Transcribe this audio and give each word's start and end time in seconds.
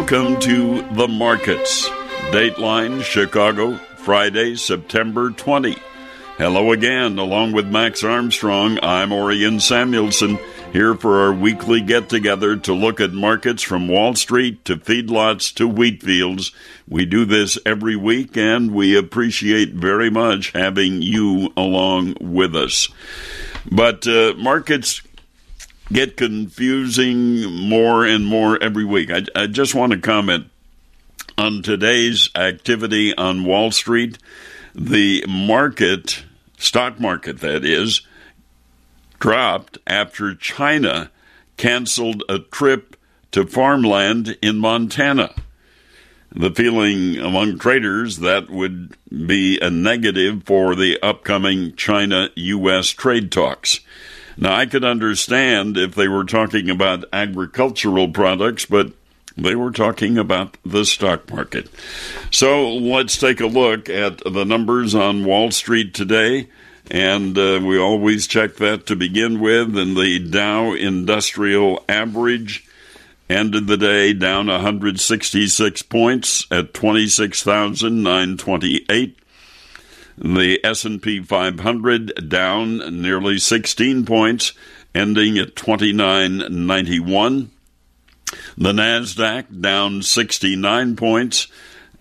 Welcome 0.00 0.40
to 0.40 0.80
The 0.94 1.06
Markets. 1.06 1.86
Dateline, 2.32 3.02
Chicago, 3.02 3.76
Friday, 3.98 4.56
September 4.56 5.28
20. 5.28 5.76
Hello 6.38 6.72
again, 6.72 7.18
along 7.18 7.52
with 7.52 7.66
Max 7.66 8.02
Armstrong. 8.02 8.78
I'm 8.82 9.12
Orion 9.12 9.60
Samuelson, 9.60 10.38
here 10.72 10.94
for 10.94 11.20
our 11.20 11.34
weekly 11.34 11.82
get 11.82 12.08
together 12.08 12.56
to 12.56 12.72
look 12.72 12.98
at 12.98 13.12
markets 13.12 13.62
from 13.62 13.88
Wall 13.88 14.14
Street 14.14 14.64
to 14.64 14.78
feedlots 14.78 15.54
to 15.56 15.68
wheat 15.68 16.02
fields. 16.02 16.50
We 16.88 17.04
do 17.04 17.26
this 17.26 17.58
every 17.66 17.94
week, 17.94 18.38
and 18.38 18.72
we 18.72 18.96
appreciate 18.96 19.74
very 19.74 20.08
much 20.08 20.52
having 20.52 21.02
you 21.02 21.52
along 21.58 22.16
with 22.22 22.56
us. 22.56 22.88
But 23.70 24.06
uh, 24.06 24.32
markets 24.38 25.02
get 25.92 26.16
confusing 26.16 27.50
more 27.68 28.04
and 28.04 28.26
more 28.26 28.62
every 28.62 28.84
week. 28.84 29.10
I, 29.10 29.24
I 29.34 29.46
just 29.46 29.74
want 29.74 29.92
to 29.92 29.98
comment 29.98 30.50
on 31.36 31.62
today's 31.62 32.30
activity 32.34 33.16
on 33.16 33.44
Wall 33.44 33.70
Street. 33.70 34.18
The 34.74 35.24
market, 35.28 36.24
stock 36.58 37.00
market 37.00 37.40
that 37.40 37.64
is, 37.64 38.02
dropped 39.18 39.78
after 39.86 40.34
China 40.34 41.10
canceled 41.56 42.22
a 42.28 42.38
trip 42.38 42.96
to 43.32 43.46
farmland 43.46 44.36
in 44.40 44.58
Montana. 44.58 45.34
The 46.32 46.50
feeling 46.50 47.18
among 47.18 47.58
traders 47.58 48.18
that 48.18 48.48
would 48.48 48.96
be 49.10 49.58
a 49.60 49.68
negative 49.68 50.44
for 50.44 50.76
the 50.76 50.98
upcoming 51.02 51.74
China 51.74 52.30
U.S. 52.36 52.88
trade 52.90 53.32
talks. 53.32 53.80
Now, 54.36 54.54
I 54.54 54.66
could 54.66 54.84
understand 54.84 55.76
if 55.76 55.94
they 55.94 56.08
were 56.08 56.24
talking 56.24 56.70
about 56.70 57.04
agricultural 57.12 58.08
products, 58.08 58.64
but 58.64 58.92
they 59.36 59.54
were 59.54 59.70
talking 59.70 60.18
about 60.18 60.56
the 60.64 60.84
stock 60.84 61.30
market. 61.30 61.68
So 62.30 62.74
let's 62.74 63.16
take 63.16 63.40
a 63.40 63.46
look 63.46 63.88
at 63.88 64.18
the 64.18 64.44
numbers 64.44 64.94
on 64.94 65.24
Wall 65.24 65.50
Street 65.50 65.94
today. 65.94 66.48
And 66.90 67.38
uh, 67.38 67.60
we 67.62 67.78
always 67.78 68.26
check 68.26 68.56
that 68.56 68.86
to 68.86 68.96
begin 68.96 69.38
with. 69.38 69.78
And 69.78 69.96
the 69.96 70.18
Dow 70.18 70.72
Industrial 70.72 71.84
Average 71.88 72.66
ended 73.28 73.68
the 73.68 73.76
day 73.76 74.12
down 74.12 74.48
166 74.48 75.82
points 75.82 76.48
at 76.50 76.74
26,928. 76.74 79.19
The 80.20 80.60
S&P 80.62 81.22
500 81.22 82.28
down 82.28 83.00
nearly 83.00 83.38
16 83.38 84.04
points, 84.04 84.52
ending 84.94 85.38
at 85.38 85.56
2991. 85.56 87.50
The 88.56 88.72
Nasdaq 88.72 89.60
down 89.60 90.02
69 90.02 90.96
points 90.96 91.48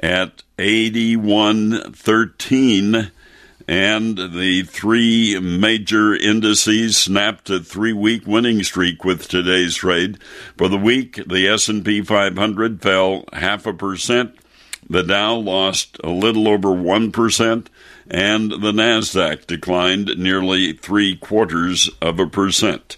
at 0.01 0.43
8113 0.57 3.11
and 3.69 4.17
the 4.17 4.63
three 4.63 5.39
major 5.39 6.15
indices 6.15 6.97
snapped 6.97 7.51
a 7.51 7.59
three-week 7.59 8.25
winning 8.25 8.63
streak 8.63 9.05
with 9.05 9.27
today's 9.27 9.75
trade. 9.75 10.17
For 10.57 10.67
the 10.67 10.77
week, 10.77 11.21
the 11.27 11.47
S&P 11.47 12.01
500 12.01 12.81
fell 12.81 13.25
half 13.31 13.67
a 13.67 13.73
percent, 13.73 14.38
the 14.89 15.03
Dow 15.03 15.35
lost 15.35 15.97
a 16.03 16.09
little 16.09 16.47
over 16.47 16.69
1%, 16.69 17.67
and 18.09 18.51
the 18.51 18.71
NASDAQ 18.71 19.45
declined 19.45 20.17
nearly 20.17 20.73
three 20.73 21.15
quarters 21.15 21.89
of 22.01 22.19
a 22.19 22.25
percent. 22.25 22.97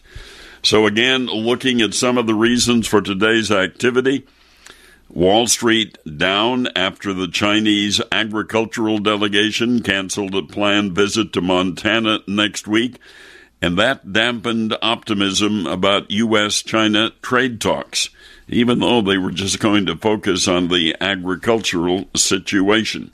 So, 0.64 0.86
again, 0.86 1.25
looking 1.25 1.81
at 1.81 1.94
some 1.94 2.17
of 2.17 2.28
the 2.28 2.36
reasons 2.36 2.88
for 2.88 3.02
today's 3.02 3.52
activity, 3.52 4.25
Wall 5.09 5.48
Street 5.48 5.98
down 6.17 6.67
after 6.75 7.14
the 7.14 7.28
Chinese 7.28 7.99
agricultural 8.11 8.99
delegation 8.99 9.82
canceled 9.82 10.36
a 10.36 10.43
planned 10.43 10.93
visit 10.93 11.33
to 11.33 11.42
Montana 11.42 12.20
next 12.27 12.67
week, 12.67 12.98
and 13.61 13.77
that 13.77 14.14
dampened 14.14 14.77
optimism 14.82 15.67
about 15.67 16.10
U.S. 16.11 16.61
China 16.61 17.11
trade 17.21 17.60
talks 17.60 18.10
even 18.48 18.80
though 18.80 19.02
they 19.02 19.18
were 19.18 19.32
just 19.32 19.60
going 19.60 19.86
to 19.86 19.96
focus 19.96 20.48
on 20.48 20.68
the 20.68 20.96
agricultural 21.00 22.06
situation. 22.16 23.12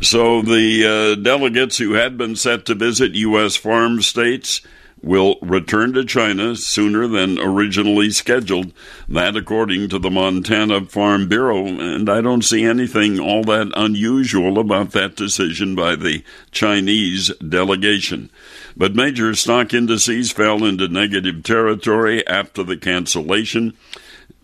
So 0.00 0.42
the 0.42 1.16
uh, 1.16 1.20
delegates 1.20 1.78
who 1.78 1.94
had 1.94 2.16
been 2.16 2.36
set 2.36 2.66
to 2.66 2.74
visit 2.74 3.14
U.S. 3.14 3.56
farm 3.56 4.00
states 4.02 4.60
will 5.02 5.36
return 5.42 5.92
to 5.92 6.04
China 6.04 6.56
sooner 6.56 7.06
than 7.06 7.38
originally 7.38 8.10
scheduled. 8.10 8.72
That, 9.08 9.36
according 9.36 9.88
to 9.90 9.98
the 9.98 10.10
Montana 10.10 10.84
Farm 10.86 11.28
Bureau, 11.28 11.66
and 11.66 12.08
I 12.08 12.20
don't 12.20 12.42
see 12.42 12.64
anything 12.64 13.18
all 13.18 13.42
that 13.44 13.72
unusual 13.76 14.58
about 14.58 14.92
that 14.92 15.16
decision 15.16 15.74
by 15.74 15.96
the 15.96 16.22
Chinese 16.50 17.32
delegation. 17.36 18.30
But 18.78 18.94
major 18.94 19.34
stock 19.34 19.74
indices 19.74 20.30
fell 20.30 20.64
into 20.64 20.86
negative 20.86 21.42
territory 21.42 22.24
after 22.28 22.62
the 22.62 22.76
cancellation, 22.76 23.76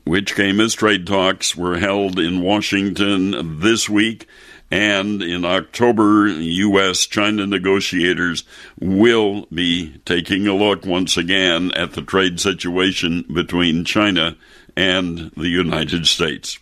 which 0.03 0.35
came 0.35 0.61
as 0.61 0.75
trade 0.75 1.07
talks 1.07 1.55
were 1.55 1.79
held 1.79 2.19
in 2.19 2.43
Washington 2.43 3.61
this 3.61 3.89
week. 3.89 4.27
And 4.73 5.23
in 5.23 5.45
October, 5.45 6.27
U.S. 6.27 7.07
China 7.07 7.47
negotiators 7.47 8.43
will 8.81 9.47
be 9.55 10.01
taking 10.05 10.49
a 10.49 10.55
look 10.55 10.85
once 10.85 11.17
again 11.17 11.71
at 11.73 11.93
the 11.93 12.03
trade 12.03 12.41
situation 12.41 13.25
between 13.33 13.85
China 13.85 14.37
and 14.77 15.31
the 15.37 15.49
United 15.49 16.09
States. 16.09 16.59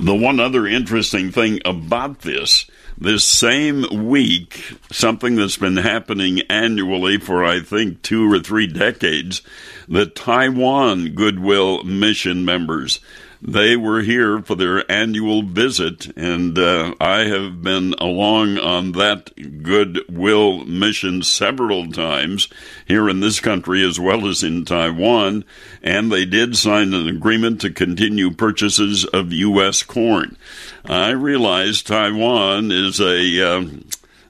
The 0.00 0.14
one 0.14 0.40
other 0.40 0.66
interesting 0.66 1.30
thing 1.30 1.60
about 1.66 2.20
this 2.20 2.64
this 2.98 3.24
same 3.24 4.08
week, 4.08 4.78
something 4.90 5.36
that's 5.36 5.56
been 5.56 5.76
happening 5.76 6.40
annually 6.48 7.18
for, 7.18 7.44
I 7.44 7.60
think, 7.60 8.02
two 8.02 8.30
or 8.30 8.38
three 8.38 8.66
decades, 8.66 9.42
the 9.88 10.06
Taiwan 10.06 11.10
Goodwill 11.10 11.84
Mission 11.84 12.44
members. 12.44 13.00
They 13.48 13.76
were 13.76 14.02
here 14.02 14.42
for 14.42 14.56
their 14.56 14.90
annual 14.90 15.42
visit, 15.42 16.08
and 16.18 16.58
uh, 16.58 16.96
I 17.00 17.26
have 17.26 17.62
been 17.62 17.94
along 17.96 18.58
on 18.58 18.90
that 18.92 19.62
goodwill 19.62 20.64
mission 20.64 21.22
several 21.22 21.92
times 21.92 22.48
here 22.86 23.08
in 23.08 23.20
this 23.20 23.38
country 23.38 23.86
as 23.86 24.00
well 24.00 24.26
as 24.26 24.42
in 24.42 24.64
Taiwan. 24.64 25.44
And 25.80 26.10
they 26.10 26.24
did 26.24 26.56
sign 26.56 26.92
an 26.92 27.06
agreement 27.06 27.60
to 27.60 27.70
continue 27.70 28.32
purchases 28.32 29.04
of 29.04 29.32
U.S. 29.32 29.84
corn. 29.84 30.36
I 30.84 31.10
realize 31.10 31.82
Taiwan 31.82 32.72
is 32.72 33.00
a 33.00 33.48
uh, 33.48 33.64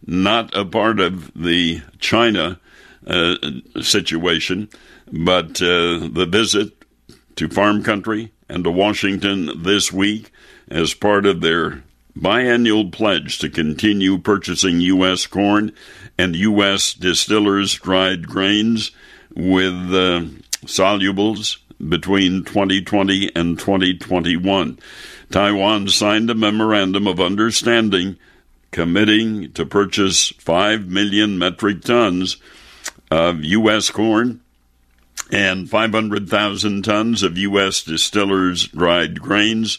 not 0.06 0.54
a 0.54 0.66
part 0.66 1.00
of 1.00 1.32
the 1.32 1.80
China 2.00 2.60
uh, 3.06 3.36
situation, 3.80 4.68
but 5.10 5.62
uh, 5.62 6.04
the 6.06 6.28
visit 6.30 6.74
to 7.36 7.48
farm 7.48 7.82
country 7.82 8.32
and 8.48 8.64
to 8.64 8.70
Washington 8.70 9.50
this 9.62 9.92
week 9.92 10.30
as 10.68 10.94
part 10.94 11.26
of 11.26 11.40
their 11.40 11.82
biannual 12.18 12.90
pledge 12.90 13.38
to 13.38 13.50
continue 13.50 14.18
purchasing 14.18 14.80
U.S. 14.80 15.26
corn 15.26 15.72
and 16.16 16.34
U.S. 16.34 16.94
distillers' 16.94 17.74
dried 17.74 18.26
grains 18.26 18.90
with 19.34 19.74
uh, 19.94 20.24
solubles 20.64 21.58
between 21.88 22.44
2020 22.44 23.34
and 23.36 23.58
2021. 23.58 24.78
Taiwan 25.30 25.88
signed 25.88 26.30
a 26.30 26.34
memorandum 26.34 27.06
of 27.06 27.20
understanding 27.20 28.16
committing 28.70 29.52
to 29.52 29.66
purchase 29.66 30.30
5 30.38 30.86
million 30.86 31.38
metric 31.38 31.82
tons 31.82 32.38
of 33.10 33.44
U.S. 33.44 33.90
corn 33.90 34.40
and 35.30 35.68
500,000 35.68 36.82
tons 36.82 37.22
of 37.22 37.38
U.S. 37.38 37.82
distillers' 37.82 38.68
dried 38.68 39.20
grains, 39.20 39.78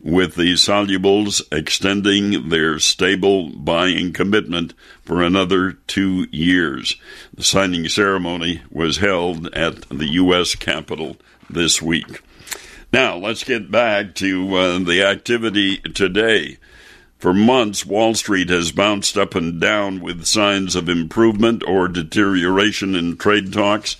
with 0.00 0.34
the 0.36 0.52
solubles 0.52 1.42
extending 1.50 2.48
their 2.48 2.78
stable 2.78 3.50
buying 3.50 4.12
commitment 4.12 4.74
for 5.02 5.22
another 5.22 5.72
two 5.86 6.26
years. 6.30 6.96
The 7.34 7.42
signing 7.42 7.88
ceremony 7.88 8.62
was 8.70 8.98
held 8.98 9.48
at 9.54 9.82
the 9.88 10.06
U.S. 10.06 10.54
Capitol 10.54 11.16
this 11.50 11.80
week. 11.80 12.22
Now, 12.92 13.16
let's 13.16 13.42
get 13.42 13.70
back 13.70 14.14
to 14.16 14.54
uh, 14.54 14.78
the 14.78 15.02
activity 15.02 15.78
today. 15.78 16.58
For 17.18 17.32
months, 17.32 17.84
Wall 17.84 18.14
Street 18.14 18.50
has 18.50 18.72
bounced 18.72 19.16
up 19.16 19.34
and 19.34 19.60
down 19.60 20.00
with 20.00 20.26
signs 20.26 20.76
of 20.76 20.88
improvement 20.88 21.64
or 21.66 21.88
deterioration 21.88 22.94
in 22.94 23.16
trade 23.16 23.52
talks 23.52 23.96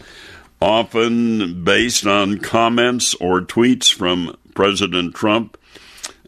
often 0.60 1.64
based 1.64 2.06
on 2.06 2.38
comments 2.38 3.14
or 3.14 3.40
tweets 3.40 3.92
from 3.92 4.36
President 4.54 5.14
Trump 5.14 5.58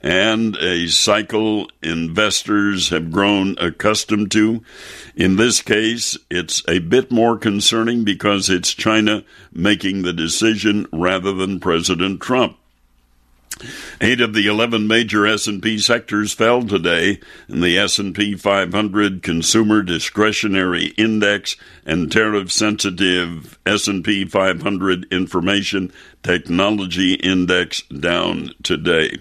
and 0.02 0.56
a 0.56 0.86
cycle 0.88 1.68
investors 1.82 2.90
have 2.90 3.10
grown 3.10 3.56
accustomed 3.58 4.30
to. 4.30 4.62
In 5.16 5.36
this 5.36 5.62
case, 5.62 6.16
it's 6.30 6.62
a 6.68 6.78
bit 6.78 7.10
more 7.10 7.36
concerning 7.36 8.04
because 8.04 8.48
it's 8.48 8.74
China 8.74 9.24
making 9.52 10.02
the 10.02 10.12
decision 10.12 10.86
rather 10.92 11.32
than 11.32 11.60
President 11.60 12.20
Trump. 12.20 12.57
Eight 14.00 14.20
of 14.20 14.34
the 14.34 14.46
11 14.46 14.86
major 14.86 15.26
S&P 15.26 15.78
sectors 15.78 16.32
fell 16.32 16.62
today 16.62 17.20
and 17.48 17.62
the 17.62 17.76
S&P 17.78 18.36
500 18.36 19.22
Consumer 19.22 19.82
Discretionary 19.82 20.88
Index 20.96 21.56
and 21.84 22.10
tariff-sensitive 22.10 23.58
S&P 23.66 24.24
500 24.24 25.06
Information 25.12 25.92
Technology 26.22 27.14
Index 27.14 27.82
down 27.82 28.52
today. 28.62 29.18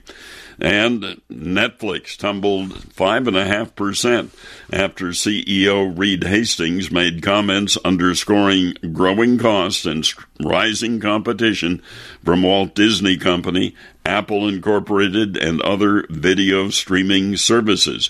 And 0.60 1.22
Netflix 1.32 2.18
tumbled 2.18 2.70
5.5% 2.72 4.30
after 4.74 5.06
CEO 5.10 5.98
Reed 5.98 6.24
Hastings 6.24 6.90
made 6.90 7.22
comments 7.22 7.78
underscoring 7.86 8.74
growing 8.92 9.38
costs 9.38 9.86
and 9.86 10.08
rising 10.44 11.00
competition 11.00 11.82
from 12.26 12.42
Walt 12.42 12.74
Disney 12.74 13.18
Company, 13.18 13.76
Apple 14.08 14.48
Incorporated, 14.48 15.38
and 15.38 15.62
other 15.62 16.06
video 16.10 16.70
streaming 16.70 17.38
services. 17.38 18.10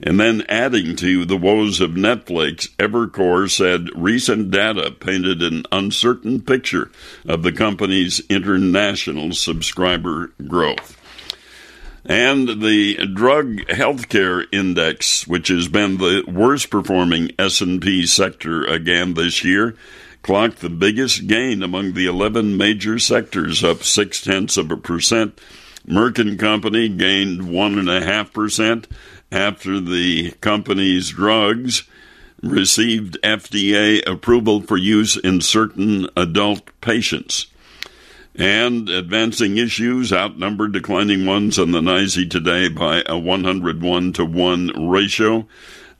And 0.00 0.20
then 0.20 0.44
adding 0.48 0.94
to 0.96 1.24
the 1.24 1.36
woes 1.36 1.80
of 1.80 1.92
Netflix, 1.92 2.68
Evercore 2.76 3.50
said 3.50 3.88
recent 3.96 4.50
data 4.50 4.92
painted 4.92 5.42
an 5.42 5.64
uncertain 5.72 6.40
picture 6.40 6.90
of 7.26 7.42
the 7.42 7.50
company's 7.50 8.20
international 8.28 9.32
subscriber 9.32 10.30
growth. 10.46 10.96
And 12.04 12.62
the 12.62 13.06
drug 13.06 13.56
healthcare 13.66 14.46
index, 14.52 15.26
which 15.26 15.48
has 15.48 15.66
been 15.68 15.98
the 15.98 16.22
worst 16.28 16.70
performing 16.70 17.32
S&P 17.38 18.06
sector 18.06 18.64
again 18.64 19.14
this 19.14 19.42
year, 19.44 19.76
clocked 20.22 20.60
the 20.60 20.70
biggest 20.70 21.26
gain 21.26 21.62
among 21.62 21.92
the 21.92 22.06
11 22.06 22.56
major 22.56 22.98
sectors, 22.98 23.64
up 23.64 23.82
six 23.82 24.20
tenths 24.20 24.56
of 24.56 24.70
a 24.70 24.76
percent. 24.76 25.40
Merck 25.86 26.18
and 26.18 26.38
Company 26.38 26.88
gained 26.88 27.50
one 27.50 27.78
and 27.78 27.88
a 27.88 28.04
half 28.04 28.32
percent 28.32 28.86
after 29.32 29.80
the 29.80 30.32
company's 30.40 31.10
drugs 31.10 31.84
received 32.42 33.18
FDA 33.22 34.06
approval 34.06 34.60
for 34.60 34.76
use 34.76 35.16
in 35.16 35.40
certain 35.40 36.08
adult 36.16 36.70
patients. 36.80 37.46
And 38.34 38.88
advancing 38.88 39.56
issues 39.56 40.12
outnumbered 40.12 40.72
declining 40.72 41.26
ones 41.26 41.58
on 41.58 41.72
the 41.72 41.80
NYSE 41.80 42.30
today 42.30 42.68
by 42.68 43.02
a 43.06 43.18
101 43.18 44.12
to 44.12 44.24
1 44.24 44.88
ratio, 44.88 45.48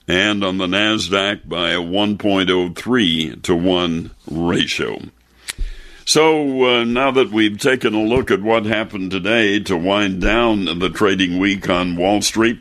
and 0.09 0.43
on 0.43 0.57
the 0.57 0.67
NASDAQ 0.67 1.47
by 1.47 1.71
a 1.71 1.81
1.03 1.81 3.43
to 3.43 3.55
1 3.55 4.11
ratio. 4.31 5.03
So 6.07 6.65
uh, 6.65 6.85
now 6.85 7.11
that 7.11 7.31
we've 7.31 7.59
taken 7.59 7.93
a 7.93 8.03
look 8.03 8.31
at 8.31 8.41
what 8.41 8.65
happened 8.65 9.11
today 9.11 9.61
to 9.61 9.77
wind 9.77 10.23
down 10.23 10.65
the 10.79 10.89
trading 10.89 11.39
week 11.39 11.69
on 11.69 11.97
Wall 11.97 12.23
Street, 12.23 12.61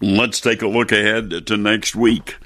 let's 0.00 0.40
take 0.40 0.62
a 0.62 0.68
look 0.68 0.92
ahead 0.92 1.48
to 1.48 1.56
next 1.56 1.96
week. 1.96 2.36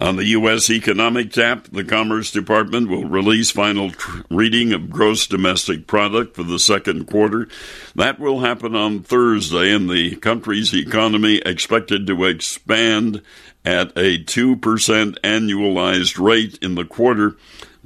On 0.00 0.14
the 0.14 0.26
U.S. 0.26 0.70
economic 0.70 1.32
tap, 1.32 1.66
the 1.72 1.82
Commerce 1.82 2.30
Department 2.30 2.88
will 2.88 3.04
release 3.04 3.50
final 3.50 3.90
tr- 3.90 4.20
reading 4.30 4.72
of 4.72 4.90
gross 4.90 5.26
domestic 5.26 5.88
product 5.88 6.36
for 6.36 6.44
the 6.44 6.60
second 6.60 7.08
quarter. 7.08 7.48
That 7.96 8.20
will 8.20 8.40
happen 8.40 8.76
on 8.76 9.02
Thursday, 9.02 9.72
and 9.74 9.90
the 9.90 10.14
country's 10.14 10.72
economy 10.72 11.38
expected 11.38 12.06
to 12.06 12.24
expand 12.26 13.22
at 13.64 13.88
a 13.96 14.22
2% 14.22 14.56
annualized 15.20 16.24
rate 16.24 16.58
in 16.62 16.76
the 16.76 16.84
quarter, 16.84 17.36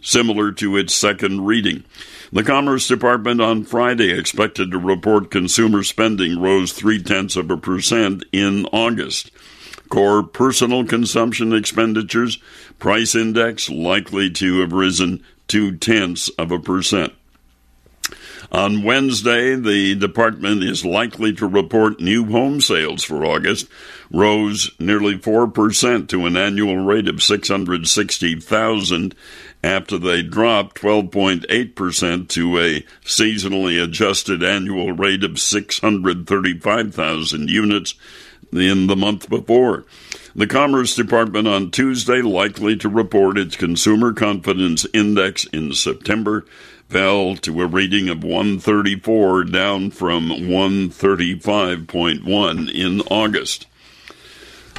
similar 0.03 0.53
to 0.53 0.76
its 0.76 0.94
second 0.94 1.47
reading. 1.47 1.82
The 2.31 2.44
Commerce 2.44 2.88
Department 2.88 3.41
on 3.41 3.65
Friday 3.65 4.11
expected 4.11 4.70
to 4.70 4.79
report 4.79 5.31
consumer 5.31 5.82
spending 5.82 6.38
rose 6.38 6.73
three 6.73 7.03
tenths 7.03 7.37
of 7.37 7.50
a 7.50 7.56
percent 7.56 8.25
in 8.32 8.67
August. 8.67 9.31
Core 9.93 10.23
personal 10.23 10.87
consumption 10.87 11.53
expenditures 11.53 12.39
price 12.79 13.15
index 13.15 13.69
likely 13.69 14.31
to 14.31 14.61
have 14.61 14.73
risen 14.73 15.23
two 15.49 15.77
tenths 15.77 16.31
of 16.39 16.50
a 16.50 16.59
percent. 16.59 17.12
On 18.50 18.85
Wednesday, 18.85 19.55
the 19.55 19.94
department 19.94 20.65
is 20.65 20.83
likely 20.83 21.35
to 21.35 21.47
report 21.47 22.00
new 22.00 22.25
home 22.25 22.62
sales 22.62 23.05
for 23.05 23.27
August 23.27 23.67
rose 24.11 24.71
nearly 24.79 25.19
4% 25.19 26.09
to 26.09 26.25
an 26.25 26.39
annual 26.39 26.79
rate 26.79 27.06
of 27.06 27.23
660,000 27.23 29.15
after 29.62 29.99
they 29.99 30.23
dropped 30.23 30.81
12.8% 30.81 32.29
to 32.31 32.59
a 32.59 32.81
seasonally 33.05 33.83
adjusted 33.83 34.43
annual 34.43 34.93
rate 34.93 35.23
of 35.23 35.39
635,000 35.39 37.50
units 37.50 37.94
in 38.52 38.87
the 38.87 38.96
month 38.96 39.28
before. 39.28 39.84
The 40.34 40.46
Commerce 40.46 40.94
Department 40.94 41.46
on 41.49 41.70
Tuesday 41.70 42.22
likely 42.22 42.76
to 42.76 42.88
report 42.88 43.37
its 43.38 43.56
consumer 43.56 44.12
confidence 44.12 44.87
index 44.94 45.44
in 45.46 45.72
September 45.72 46.46
fell 46.88 47.34
to 47.37 47.62
a 47.62 47.66
reading 47.66 48.08
of 48.08 48.22
134 48.22 49.44
down 49.44 49.90
from 49.90 50.28
135.1 50.28 52.70
in 52.70 53.00
August. 53.02 53.66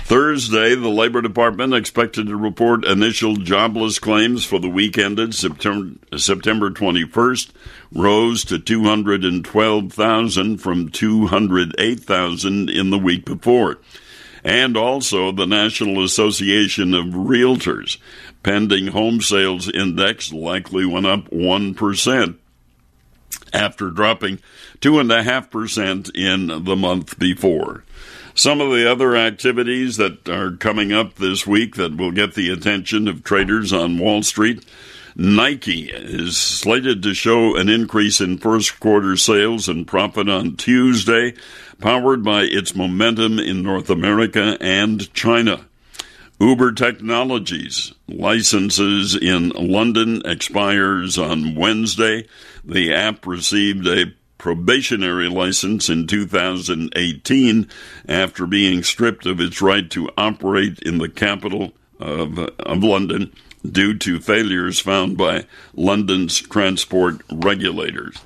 Thursday, 0.05 0.75
the 0.75 0.89
Labor 0.89 1.21
Department 1.21 1.73
expected 1.73 2.27
to 2.27 2.35
report 2.35 2.83
initial 2.83 3.37
jobless 3.37 3.99
claims 3.99 4.43
for 4.43 4.59
the 4.59 4.67
week 4.67 4.97
ended 4.97 5.33
September, 5.33 5.97
September 6.17 6.69
21st 6.69 7.51
rose 7.93 8.43
to 8.43 8.59
212,000 8.59 10.57
from 10.57 10.89
208,000 10.89 12.69
in 12.69 12.89
the 12.89 12.97
week 12.97 13.23
before. 13.23 13.79
And 14.43 14.75
also, 14.75 15.31
the 15.31 15.47
National 15.47 16.03
Association 16.03 16.93
of 16.93 17.05
Realtors 17.05 17.97
pending 18.43 18.87
home 18.87 19.21
sales 19.21 19.69
index 19.69 20.33
likely 20.33 20.85
went 20.85 21.05
up 21.05 21.29
1% 21.29 22.35
after 23.53 23.89
dropping 23.89 24.39
2.5% 24.81 26.13
in 26.13 26.65
the 26.65 26.75
month 26.75 27.17
before. 27.17 27.85
Some 28.35 28.61
of 28.61 28.71
the 28.71 28.91
other 28.91 29.15
activities 29.15 29.97
that 29.97 30.27
are 30.27 30.55
coming 30.57 30.91
up 30.91 31.15
this 31.15 31.45
week 31.45 31.75
that 31.75 31.95
will 31.95 32.11
get 32.11 32.33
the 32.33 32.49
attention 32.49 33.07
of 33.07 33.23
traders 33.23 33.71
on 33.71 33.99
Wall 33.99 34.23
Street. 34.23 34.65
Nike 35.15 35.91
is 35.91 36.35
slated 36.35 37.03
to 37.03 37.13
show 37.13 37.55
an 37.55 37.69
increase 37.69 38.19
in 38.19 38.39
first 38.39 38.79
quarter 38.79 39.15
sales 39.17 39.69
and 39.69 39.85
profit 39.85 40.27
on 40.27 40.55
Tuesday, 40.55 41.35
powered 41.79 42.23
by 42.23 42.41
its 42.41 42.75
momentum 42.75 43.37
in 43.37 43.61
North 43.61 43.91
America 43.91 44.57
and 44.59 45.13
China. 45.13 45.67
Uber 46.39 46.71
Technologies 46.71 47.93
licenses 48.07 49.15
in 49.15 49.49
London 49.49 50.23
expires 50.25 51.19
on 51.19 51.53
Wednesday. 51.53 52.27
The 52.65 52.91
app 52.91 53.27
received 53.27 53.85
a 53.85 54.11
probationary 54.43 55.29
license 55.29 55.87
in 55.87 56.05
2018 56.05 57.65
after 58.09 58.45
being 58.45 58.83
stripped 58.83 59.25
of 59.25 59.39
its 59.39 59.61
right 59.61 59.89
to 59.89 60.09
operate 60.17 60.79
in 60.79 60.97
the 60.97 61.07
capital 61.07 61.71
of, 61.97 62.37
of 62.37 62.83
London 62.83 63.31
due 63.65 63.97
to 63.97 64.19
failures 64.19 64.81
found 64.81 65.17
by 65.17 65.45
London's 65.73 66.41
transport 66.41 67.21
regulators. 67.31 68.17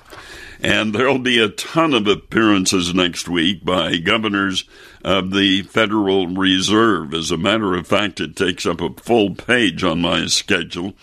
And 0.60 0.92
there'll 0.92 1.20
be 1.20 1.38
a 1.38 1.50
ton 1.50 1.94
of 1.94 2.08
appearances 2.08 2.92
next 2.92 3.28
week 3.28 3.64
by 3.64 3.98
governors 3.98 4.64
of 5.04 5.30
the 5.30 5.62
Federal 5.62 6.26
Reserve. 6.26 7.14
As 7.14 7.30
a 7.30 7.38
matter 7.38 7.76
of 7.76 7.86
fact, 7.86 8.18
it 8.18 8.34
takes 8.34 8.66
up 8.66 8.80
a 8.80 8.92
full 8.94 9.36
page 9.36 9.84
on 9.84 10.00
my 10.00 10.26
schedule. 10.26 10.94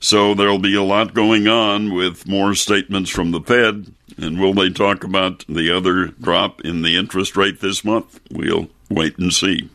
So 0.00 0.32
there'll 0.32 0.58
be 0.58 0.74
a 0.74 0.82
lot 0.82 1.12
going 1.12 1.46
on 1.46 1.92
with 1.92 2.26
more 2.26 2.54
statements 2.54 3.10
from 3.10 3.32
the 3.32 3.40
Fed. 3.42 3.92
And 4.18 4.40
will 4.40 4.54
they 4.54 4.70
talk 4.70 5.04
about 5.04 5.44
the 5.46 5.70
other 5.70 6.06
drop 6.06 6.62
in 6.62 6.82
the 6.82 6.96
interest 6.96 7.36
rate 7.36 7.60
this 7.60 7.84
month? 7.84 8.20
We'll 8.30 8.68
wait 8.90 9.18
and 9.18 9.32
see. 9.32 9.68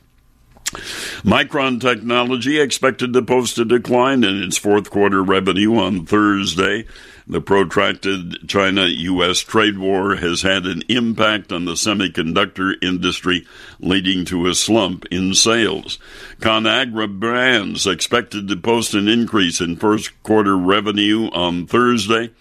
Micron 1.23 1.81
Technology 1.81 2.59
expected 2.59 3.11
to 3.13 3.21
post 3.21 3.59
a 3.59 3.65
decline 3.65 4.23
in 4.23 4.41
its 4.41 4.57
fourth 4.57 4.89
quarter 4.89 5.21
revenue 5.21 5.75
on 5.75 6.05
Thursday. 6.05 6.85
The 7.27 7.41
protracted 7.41 8.47
China 8.49 8.87
U.S. 8.87 9.39
trade 9.39 9.77
war 9.77 10.15
has 10.15 10.41
had 10.41 10.65
an 10.65 10.83
impact 10.87 11.51
on 11.51 11.65
the 11.65 11.73
semiconductor 11.73 12.73
industry, 12.81 13.45
leading 13.79 14.25
to 14.25 14.47
a 14.47 14.55
slump 14.55 15.05
in 15.11 15.33
sales. 15.33 15.99
ConAgra 16.39 17.19
Brands 17.19 17.85
expected 17.85 18.47
to 18.47 18.55
post 18.55 18.93
an 18.93 19.07
increase 19.07 19.61
in 19.61 19.75
first 19.75 20.23
quarter 20.23 20.57
revenue 20.57 21.29
on 21.31 21.67
Thursday. 21.67 22.31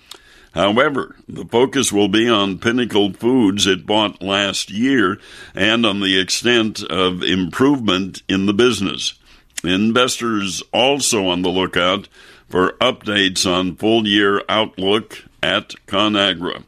However, 0.55 1.17
the 1.29 1.45
focus 1.45 1.93
will 1.93 2.09
be 2.09 2.29
on 2.29 2.59
Pinnacle 2.59 3.13
Foods 3.13 3.67
it 3.67 3.87
bought 3.87 4.23
last 4.23 4.71
year 4.71 5.21
and 5.55 5.87
on 5.87 6.01
the 6.01 6.19
extent 6.19 6.83
of 6.83 7.23
improvement 7.23 8.23
in 8.29 8.47
the 8.47 8.53
business. 8.53 9.15
Investors 9.63 10.63
also 10.73 11.29
on 11.29 11.43
the 11.43 11.51
lookout 11.51 12.09
for 12.49 12.73
updates 12.81 13.51
on 13.51 13.77
full 13.77 14.07
year 14.07 14.43
outlook 14.49 15.25
at 15.43 15.75
ConAgra. 15.87 16.65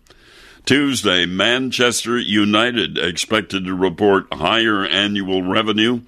Tuesday, 0.64 1.26
Manchester 1.26 2.18
United 2.18 2.96
expected 2.96 3.64
to 3.64 3.74
report 3.74 4.32
higher 4.32 4.84
annual 4.84 5.42
revenue, 5.42 6.02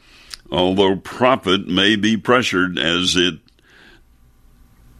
although 0.50 0.94
profit 0.94 1.66
may 1.66 1.96
be 1.96 2.16
pressured 2.16 2.78
as 2.78 3.16
it 3.16 3.38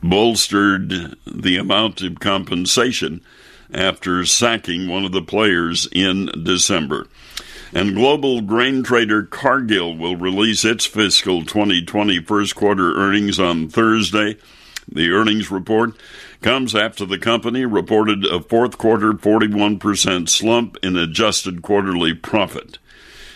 bolstered 0.04 1.16
the 1.26 1.56
amount 1.56 2.02
of 2.02 2.20
compensation 2.20 3.23
after 3.73 4.25
sacking 4.26 4.87
one 4.87 5.04
of 5.04 5.12
the 5.12 5.23
players 5.23 5.88
in 5.92 6.26
December. 6.44 7.06
And 7.73 7.94
global 7.94 8.40
grain 8.42 8.82
trader 8.82 9.25
Cargill 9.25 9.96
will 9.96 10.14
release 10.14 10.64
its 10.64 10.84
fiscal 10.84 11.44
2020 11.44 12.20
first 12.20 12.54
quarter 12.54 12.94
earnings 12.94 13.40
on 13.40 13.68
Thursday. 13.68 14.37
The 14.87 15.11
earnings 15.11 15.50
report 15.50 15.94
comes 16.42 16.75
after 16.75 17.06
the 17.06 17.18
company 17.18 17.64
reported 17.64 18.26
a 18.26 18.40
fourth 18.40 18.76
quarter 18.76 19.14
41% 19.14 20.28
slump 20.28 20.76
in 20.82 20.96
adjusted 20.96 21.62
quarterly 21.62 22.12
profit. 22.12 22.78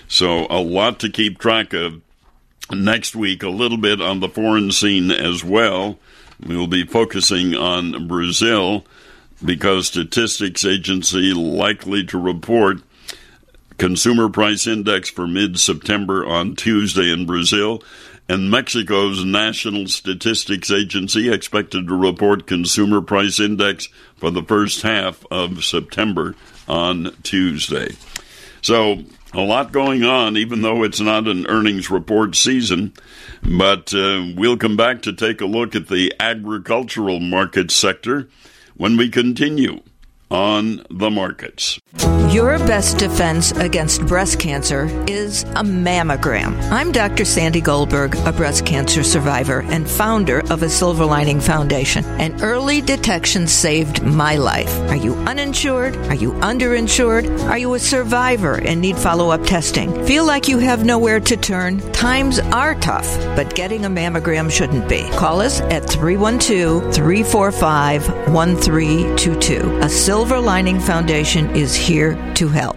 So, 0.06 0.46
a 0.50 0.60
lot 0.60 1.00
to 1.00 1.08
keep 1.08 1.38
track 1.38 1.72
of. 1.72 2.02
Next 2.70 3.16
week, 3.16 3.42
a 3.42 3.48
little 3.48 3.78
bit 3.78 4.02
on 4.02 4.20
the 4.20 4.28
foreign 4.28 4.72
scene 4.72 5.10
as 5.10 5.42
well. 5.42 5.98
We 6.46 6.56
will 6.56 6.68
be 6.68 6.84
focusing 6.84 7.54
on 7.54 8.06
Brazil 8.06 8.84
because 9.44 9.88
statistics 9.88 10.64
agency 10.64 11.32
likely 11.32 12.04
to 12.06 12.18
report 12.18 12.78
consumer 13.76 14.28
price 14.28 14.66
index 14.66 15.08
for 15.08 15.26
mid-September 15.26 16.26
on 16.26 16.56
Tuesday 16.56 17.12
in 17.12 17.26
Brazil 17.26 17.82
and 18.28 18.50
Mexico's 18.50 19.24
National 19.24 19.86
Statistics 19.86 20.70
Agency 20.70 21.32
expected 21.32 21.88
to 21.88 21.94
report 21.96 22.46
consumer 22.46 23.00
price 23.00 23.40
index 23.40 23.88
for 24.16 24.30
the 24.30 24.42
first 24.42 24.82
half 24.82 25.24
of 25.30 25.64
September 25.64 26.34
on 26.68 27.16
Tuesday. 27.22 27.96
So, 28.60 29.04
a 29.38 29.42
lot 29.42 29.72
going 29.72 30.04
on, 30.04 30.36
even 30.36 30.62
though 30.62 30.82
it's 30.82 31.00
not 31.00 31.28
an 31.28 31.46
earnings 31.46 31.90
report 31.90 32.34
season. 32.34 32.92
But 33.42 33.94
uh, 33.94 34.32
we'll 34.34 34.56
come 34.56 34.76
back 34.76 35.02
to 35.02 35.12
take 35.12 35.40
a 35.40 35.46
look 35.46 35.74
at 35.74 35.88
the 35.88 36.12
agricultural 36.18 37.20
market 37.20 37.70
sector 37.70 38.28
when 38.76 38.96
we 38.96 39.08
continue 39.08 39.80
on 40.30 40.84
the 40.90 41.10
markets. 41.10 41.80
Your 42.30 42.58
best 42.58 42.98
defense 42.98 43.52
against 43.52 44.06
breast 44.06 44.38
cancer 44.38 44.84
is 45.08 45.44
a 45.44 45.64
mammogram. 45.64 46.60
I'm 46.70 46.92
Dr. 46.92 47.24
Sandy 47.24 47.62
Goldberg, 47.62 48.14
a 48.26 48.32
breast 48.32 48.66
cancer 48.66 49.02
survivor 49.02 49.62
and 49.62 49.88
founder 49.88 50.40
of 50.50 50.62
a 50.62 50.68
Silver 50.68 51.06
Lining 51.06 51.40
Foundation. 51.40 52.04
And 52.04 52.42
early 52.42 52.82
detection 52.82 53.46
saved 53.46 54.02
my 54.02 54.36
life. 54.36 54.78
Are 54.90 54.96
you 54.96 55.14
uninsured? 55.14 55.96
Are 56.08 56.14
you 56.14 56.32
underinsured? 56.32 57.48
Are 57.48 57.58
you 57.58 57.72
a 57.74 57.78
survivor 57.78 58.56
and 58.56 58.80
need 58.82 58.98
follow 58.98 59.30
up 59.30 59.44
testing? 59.44 60.04
Feel 60.04 60.26
like 60.26 60.48
you 60.48 60.58
have 60.58 60.84
nowhere 60.84 61.20
to 61.20 61.36
turn? 61.36 61.80
Times 61.92 62.38
are 62.40 62.74
tough, 62.74 63.08
but 63.34 63.54
getting 63.54 63.86
a 63.86 63.90
mammogram 63.90 64.50
shouldn't 64.50 64.88
be. 64.88 65.08
Call 65.12 65.40
us 65.40 65.60
at 65.62 65.88
312 65.88 66.94
345 66.94 68.08
1322. 68.34 69.78
A 69.78 69.88
Silver 69.88 70.17
Silver 70.18 70.40
Lining 70.40 70.80
Foundation 70.80 71.48
is 71.54 71.76
here 71.76 72.18
to 72.34 72.48
help. 72.48 72.76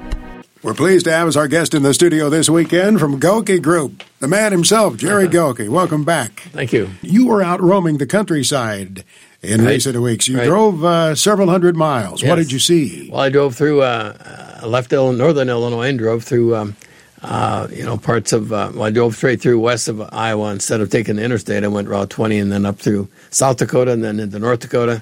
We're 0.62 0.76
pleased 0.76 1.06
to 1.06 1.12
have 1.12 1.28
as 1.28 1.36
our 1.36 1.48
guest 1.48 1.74
in 1.74 1.82
the 1.82 1.92
studio 1.92 2.30
this 2.30 2.48
weekend 2.52 3.00
from 3.00 3.20
Gulke 3.20 3.60
Group, 3.60 4.04
the 4.20 4.28
man 4.28 4.52
himself, 4.52 4.96
Jerry 4.96 5.28
Gulke. 5.28 5.68
Welcome 5.68 6.04
back. 6.04 6.42
Thank 6.52 6.72
you. 6.72 6.92
You 7.02 7.26
were 7.26 7.42
out 7.42 7.60
roaming 7.60 7.98
the 7.98 8.06
countryside 8.06 9.04
in 9.42 9.62
right. 9.62 9.72
recent 9.72 10.00
weeks. 10.00 10.28
You 10.28 10.38
right. 10.38 10.46
drove 10.46 10.86
uh, 10.86 11.16
several 11.16 11.50
hundred 11.50 11.76
miles. 11.76 12.22
Yes. 12.22 12.30
What 12.30 12.36
did 12.36 12.52
you 12.52 12.60
see? 12.60 13.10
Well, 13.10 13.22
I 13.22 13.30
drove 13.30 13.56
through, 13.56 13.82
uh, 13.82 14.60
uh, 14.62 14.68
left 14.68 14.92
northern 14.92 15.50
Illinois 15.50 15.90
and 15.90 15.98
drove 15.98 16.24
through, 16.24 16.56
um, 16.56 16.76
uh, 17.24 17.68
you 17.72 17.84
know, 17.84 17.98
parts 17.98 18.34
of, 18.34 18.54
uh, 18.54 18.70
well, 18.72 18.84
I 18.84 18.92
drove 18.92 19.16
straight 19.16 19.42
through 19.42 19.60
west 19.60 19.88
of 19.88 20.00
Iowa 20.14 20.52
instead 20.52 20.80
of 20.80 20.92
taking 20.92 21.16
the 21.16 21.24
interstate. 21.24 21.64
I 21.64 21.70
went 21.70 21.88
Route 21.88 22.12
20 22.12 22.38
and 22.38 22.52
then 22.52 22.68
up 22.68 22.78
through 22.78 23.08
South 23.32 23.58
Dakota 23.58 23.94
and 23.94 24.04
then 24.04 24.20
into 24.20 24.38
North 24.38 24.60
Dakota 24.60 25.02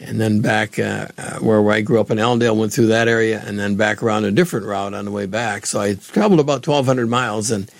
and 0.00 0.20
then 0.20 0.40
back 0.40 0.78
uh, 0.78 1.08
uh, 1.16 1.38
where 1.38 1.70
I 1.70 1.80
grew 1.80 2.00
up 2.00 2.10
in 2.10 2.18
Allendale, 2.18 2.56
went 2.56 2.72
through 2.72 2.88
that 2.88 3.08
area, 3.08 3.42
and 3.44 3.58
then 3.58 3.76
back 3.76 4.02
around 4.02 4.24
a 4.24 4.30
different 4.30 4.66
route 4.66 4.94
on 4.94 5.04
the 5.04 5.10
way 5.10 5.26
back. 5.26 5.66
So 5.66 5.80
I 5.80 5.94
traveled 5.94 6.40
about 6.40 6.66
1,200 6.66 7.08
miles, 7.08 7.50
and 7.50 7.70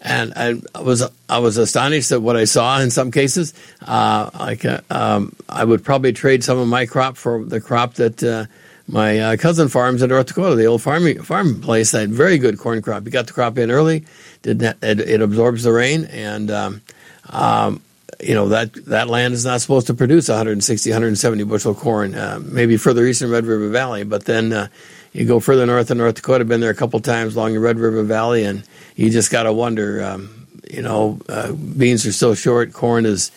and 0.00 0.34
I 0.36 0.80
was 0.80 1.02
I 1.28 1.38
was 1.38 1.56
astonished 1.56 2.12
at 2.12 2.20
what 2.22 2.36
I 2.36 2.44
saw 2.44 2.80
in 2.80 2.90
some 2.90 3.10
cases. 3.10 3.54
Uh, 3.82 4.30
like 4.38 4.64
uh, 4.64 4.80
um, 4.90 5.34
I 5.48 5.64
would 5.64 5.84
probably 5.84 6.12
trade 6.12 6.44
some 6.44 6.58
of 6.58 6.68
my 6.68 6.86
crop 6.86 7.16
for 7.16 7.44
the 7.44 7.60
crop 7.60 7.94
that 7.94 8.22
uh, 8.22 8.46
my 8.86 9.36
cousin 9.38 9.68
farms 9.68 10.02
in 10.02 10.10
North 10.10 10.26
Dakota, 10.26 10.56
the 10.56 10.66
old 10.66 10.82
farming 10.82 11.22
farm 11.22 11.60
place. 11.62 11.92
Had 11.92 12.10
very 12.10 12.36
good 12.38 12.58
corn 12.58 12.82
crop. 12.82 13.04
You 13.04 13.10
got 13.10 13.26
the 13.26 13.32
crop 13.32 13.56
in 13.56 13.70
early, 13.70 14.04
did 14.42 14.62
it, 14.62 14.76
it 14.82 15.22
absorbs 15.22 15.62
the 15.62 15.72
rain, 15.72 16.04
and 16.04 16.50
um, 16.50 16.82
um, 17.30 17.80
you 18.24 18.34
know 18.34 18.48
that 18.48 18.72
that 18.86 19.08
land 19.08 19.34
is 19.34 19.44
not 19.44 19.60
supposed 19.60 19.86
to 19.88 19.94
produce 19.94 20.28
160, 20.28 20.90
170 20.90 21.44
bushel 21.44 21.74
corn. 21.74 22.14
Uh, 22.14 22.40
maybe 22.42 22.76
further 22.76 23.04
east 23.04 23.22
in 23.22 23.30
Red 23.30 23.44
River 23.44 23.68
Valley, 23.68 24.04
but 24.04 24.24
then 24.24 24.52
uh, 24.52 24.68
you 25.12 25.26
go 25.26 25.40
further 25.40 25.66
north 25.66 25.90
in 25.90 25.98
North 25.98 26.14
Dakota. 26.14 26.44
Been 26.44 26.60
there 26.60 26.70
a 26.70 26.74
couple 26.74 26.98
times 27.00 27.36
along 27.36 27.52
the 27.52 27.60
Red 27.60 27.78
River 27.78 28.02
Valley, 28.02 28.44
and 28.44 28.64
you 28.96 29.10
just 29.10 29.30
got 29.30 29.42
to 29.44 29.52
wonder. 29.52 30.02
Um, 30.02 30.46
you 30.70 30.80
know, 30.80 31.20
uh, 31.28 31.52
beans 31.52 32.06
are 32.06 32.12
still 32.12 32.34
short. 32.34 32.72
Corn 32.72 33.04
is 33.04 33.30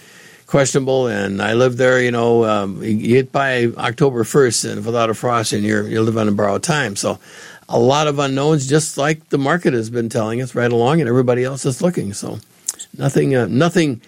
questionable, 0.46 1.08
and 1.08 1.42
I 1.42 1.54
lived 1.54 1.78
there. 1.78 2.02
You 2.02 2.12
know, 2.12 2.46
um, 2.46 2.82
you 2.82 2.96
get 2.96 3.34
by 3.34 3.66
October 3.78 4.24
first, 4.24 4.64
and 4.64 4.86
without 4.86 5.10
a 5.10 5.14
frost, 5.14 5.52
and 5.52 5.64
you're 5.64 5.86
you're 5.88 6.02
living 6.02 6.22
on 6.22 6.30
a 6.30 6.34
borrowed 6.34 6.64
time. 6.64 6.96
So. 6.96 7.20
A 7.70 7.78
lot 7.78 8.08
of 8.08 8.18
unknowns, 8.18 8.66
just 8.66 8.98
like 8.98 9.28
the 9.28 9.38
market 9.38 9.74
has 9.74 9.90
been 9.90 10.08
telling 10.08 10.42
us 10.42 10.56
right 10.56 10.72
along, 10.72 11.02
and 11.02 11.10
everybody 11.10 11.44
else 11.44 11.66
is 11.66 11.82
looking. 11.82 12.14
So, 12.14 12.40
nothing, 12.98 13.36
uh, 13.36 13.48
nothing 13.48 14.00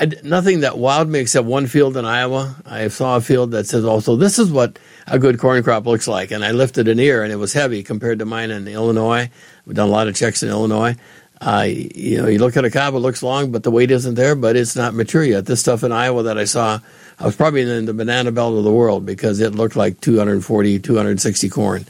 I, 0.00 0.10
nothing 0.22 0.60
that 0.60 0.74
wowed 0.74 1.08
me 1.08 1.18
except 1.18 1.46
one 1.46 1.66
field 1.66 1.96
in 1.96 2.04
Iowa. 2.04 2.56
I 2.64 2.88
saw 2.88 3.16
a 3.16 3.20
field 3.20 3.50
that 3.50 3.66
says 3.66 3.84
also 3.84 4.16
this 4.16 4.38
is 4.38 4.50
what 4.50 4.78
a 5.06 5.18
good 5.18 5.38
corn 5.38 5.62
crop 5.62 5.86
looks 5.86 6.06
like, 6.06 6.30
and 6.30 6.44
I 6.44 6.52
lifted 6.52 6.86
an 6.88 7.00
ear 7.00 7.24
and 7.24 7.32
it 7.32 7.36
was 7.36 7.52
heavy 7.52 7.82
compared 7.82 8.20
to 8.20 8.24
mine 8.24 8.50
in 8.50 8.68
Illinois. 8.68 9.30
We've 9.66 9.76
done 9.76 9.88
a 9.88 9.92
lot 9.92 10.06
of 10.06 10.14
checks 10.14 10.42
in 10.42 10.50
Illinois. 10.50 10.96
Uh, 11.40 11.66
you 11.68 12.20
know, 12.20 12.28
you 12.28 12.38
look 12.38 12.56
at 12.56 12.64
a 12.64 12.70
cob, 12.70 12.94
it 12.94 12.98
looks 12.98 13.22
long, 13.22 13.52
but 13.52 13.62
the 13.62 13.70
weight 13.70 13.90
isn't 13.90 14.14
there, 14.14 14.34
but 14.34 14.56
it's 14.56 14.74
not 14.74 14.94
mature 14.94 15.22
yet. 15.22 15.46
This 15.46 15.60
stuff 15.60 15.84
in 15.84 15.92
Iowa 15.92 16.24
that 16.24 16.36
I 16.36 16.44
saw, 16.44 16.80
I 17.18 17.24
was 17.24 17.36
probably 17.36 17.62
in 17.62 17.84
the 17.84 17.94
banana 17.94 18.32
belt 18.32 18.58
of 18.58 18.64
the 18.64 18.72
world 18.72 19.06
because 19.06 19.38
it 19.38 19.54
looked 19.54 19.76
like 19.76 20.00
240, 20.00 20.80
260 20.80 21.48
corn, 21.48 21.86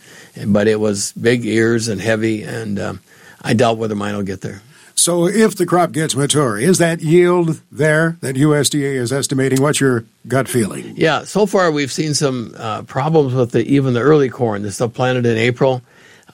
but 0.47 0.69
it 0.69 0.81
was 0.81 1.13
big 1.13 1.47
ears 1.47 1.89
and 1.89 2.01
heavy, 2.01 2.43
and 2.43 2.79
um, 2.79 3.01
I 3.41 3.55
doubt 3.55 3.79
whether 3.79 3.95
mine 3.95 4.17
will 4.17 4.23
get 4.23 4.43
there. 4.43 4.61
So, 4.99 5.29
if 5.29 5.55
the 5.55 5.65
crop 5.65 5.93
gets 5.93 6.17
mature, 6.17 6.59
is 6.59 6.79
that 6.79 7.01
yield 7.01 7.61
there 7.71 8.17
that 8.21 8.35
USDA 8.35 8.95
is 8.97 9.13
estimating? 9.13 9.63
What's 9.63 9.79
your 9.79 10.05
gut 10.27 10.49
feeling? 10.49 10.95
Yeah, 10.97 11.23
so 11.23 11.47
far 11.47 11.71
we've 11.71 11.93
seen 11.93 12.15
some 12.15 12.53
uh, 12.57 12.83
problems 12.83 13.33
with 13.33 13.53
the, 13.53 13.65
even 13.65 13.95
the 13.95 14.01
early 14.01 14.29
corn, 14.29 14.63
the 14.63 14.73
stuff 14.73 14.95
planted 14.95 15.25
in 15.25 15.39
April. 15.39 15.83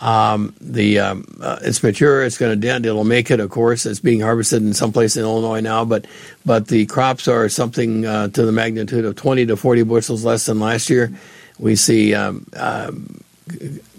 Um, 0.00 0.54
the 0.62 0.98
um, 0.98 1.26
uh, 1.42 1.58
it's 1.60 1.82
mature. 1.82 2.24
It's 2.24 2.38
going 2.38 2.58
to 2.58 2.66
dent. 2.66 2.86
It'll 2.86 3.04
make 3.04 3.30
it. 3.30 3.38
Of 3.38 3.50
course, 3.50 3.84
it's 3.84 4.00
being 4.00 4.20
harvested 4.20 4.62
in 4.62 4.72
some 4.72 4.92
place 4.92 5.18
in 5.18 5.24
Illinois 5.24 5.60
now. 5.60 5.84
But 5.84 6.06
but 6.46 6.68
the 6.68 6.86
crops 6.86 7.28
are 7.28 7.50
something 7.50 8.06
uh, 8.06 8.28
to 8.28 8.46
the 8.46 8.52
magnitude 8.52 9.04
of 9.04 9.14
20 9.14 9.44
to 9.46 9.58
40 9.58 9.82
bushels 9.82 10.24
less 10.24 10.46
than 10.46 10.58
last 10.58 10.88
year. 10.88 11.12
We 11.58 11.76
see 11.76 12.14
um, 12.14 12.46
um 12.56 13.22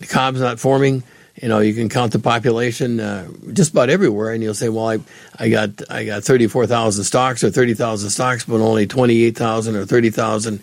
cobs 0.09 0.41
not 0.41 0.59
forming 0.59 1.03
you 1.41 1.49
know, 1.49 1.59
you 1.59 1.73
can 1.73 1.89
count 1.89 2.13
the 2.13 2.19
population 2.19 2.99
uh, 2.99 3.27
just 3.51 3.71
about 3.71 3.89
everywhere, 3.89 4.31
and 4.31 4.41
you'll 4.41 4.53
say, 4.53 4.69
"Well, 4.69 4.89
I, 4.89 4.99
I 5.37 5.49
got 5.49 5.69
I 5.89 6.05
got 6.05 6.23
thirty 6.23 6.47
four 6.47 6.65
thousand 6.65 7.03
stocks 7.03 7.43
or 7.43 7.51
thirty 7.51 7.73
thousand 7.73 8.09
stocks, 8.11 8.45
but 8.45 8.61
only 8.61 8.87
twenty 8.87 9.23
eight 9.23 9.37
thousand 9.37 9.75
or 9.75 9.85
thirty 9.85 10.09
thousand 10.09 10.61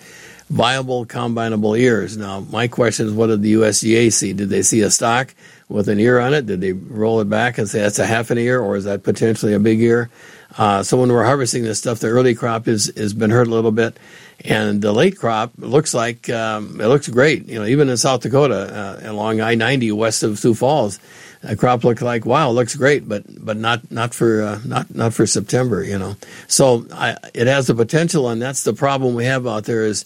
viable 0.48 1.04
combinable 1.04 1.78
ears." 1.78 2.16
Now, 2.16 2.40
my 2.40 2.68
question 2.68 3.06
is, 3.06 3.12
what 3.12 3.26
did 3.26 3.42
the 3.42 3.54
USDA 3.54 4.12
see? 4.12 4.32
Did 4.32 4.48
they 4.48 4.62
see 4.62 4.80
a 4.80 4.90
stock 4.90 5.34
with 5.68 5.88
an 5.88 6.00
ear 6.00 6.18
on 6.18 6.32
it? 6.32 6.46
Did 6.46 6.62
they 6.62 6.72
roll 6.72 7.20
it 7.20 7.28
back 7.28 7.58
and 7.58 7.68
say 7.68 7.80
that's 7.80 7.98
a 7.98 8.06
half 8.06 8.30
an 8.30 8.38
ear, 8.38 8.58
or 8.58 8.76
is 8.76 8.84
that 8.84 9.02
potentially 9.02 9.52
a 9.52 9.58
big 9.58 9.80
ear? 9.80 10.08
Uh, 10.56 10.82
so 10.82 10.98
when 10.98 11.10
we're 11.12 11.24
harvesting 11.24 11.64
this 11.64 11.78
stuff, 11.78 11.98
the 11.98 12.08
early 12.08 12.34
crop 12.34 12.66
is 12.66 12.90
has 12.96 13.12
been 13.12 13.30
hurt 13.30 13.46
a 13.46 13.50
little 13.50 13.72
bit. 13.72 13.98
And 14.44 14.82
the 14.82 14.92
late 14.92 15.16
crop 15.18 15.52
looks 15.56 15.94
like 15.94 16.28
um, 16.28 16.80
it 16.80 16.86
looks 16.86 17.08
great. 17.08 17.48
You 17.48 17.60
know, 17.60 17.64
even 17.64 17.88
in 17.88 17.96
South 17.96 18.22
Dakota, 18.22 19.00
uh, 19.04 19.10
along 19.10 19.40
I 19.40 19.54
ninety 19.54 19.92
west 19.92 20.22
of 20.24 20.38
Sioux 20.38 20.54
Falls, 20.54 20.98
the 21.42 21.56
crop 21.56 21.84
looked 21.84 22.02
like 22.02 22.26
wow, 22.26 22.50
looks 22.50 22.74
great, 22.74 23.08
but 23.08 23.22
but 23.44 23.56
not 23.56 23.90
not 23.92 24.14
for 24.14 24.42
uh, 24.42 24.60
not 24.64 24.92
not 24.94 25.14
for 25.14 25.26
September. 25.26 25.84
You 25.84 25.98
know, 25.98 26.16
so 26.48 26.86
I, 26.92 27.16
it 27.34 27.46
has 27.46 27.68
the 27.68 27.74
potential, 27.74 28.28
and 28.28 28.42
that's 28.42 28.64
the 28.64 28.72
problem 28.72 29.14
we 29.14 29.24
have 29.26 29.46
out 29.46 29.64
there 29.64 29.84
is. 29.84 30.04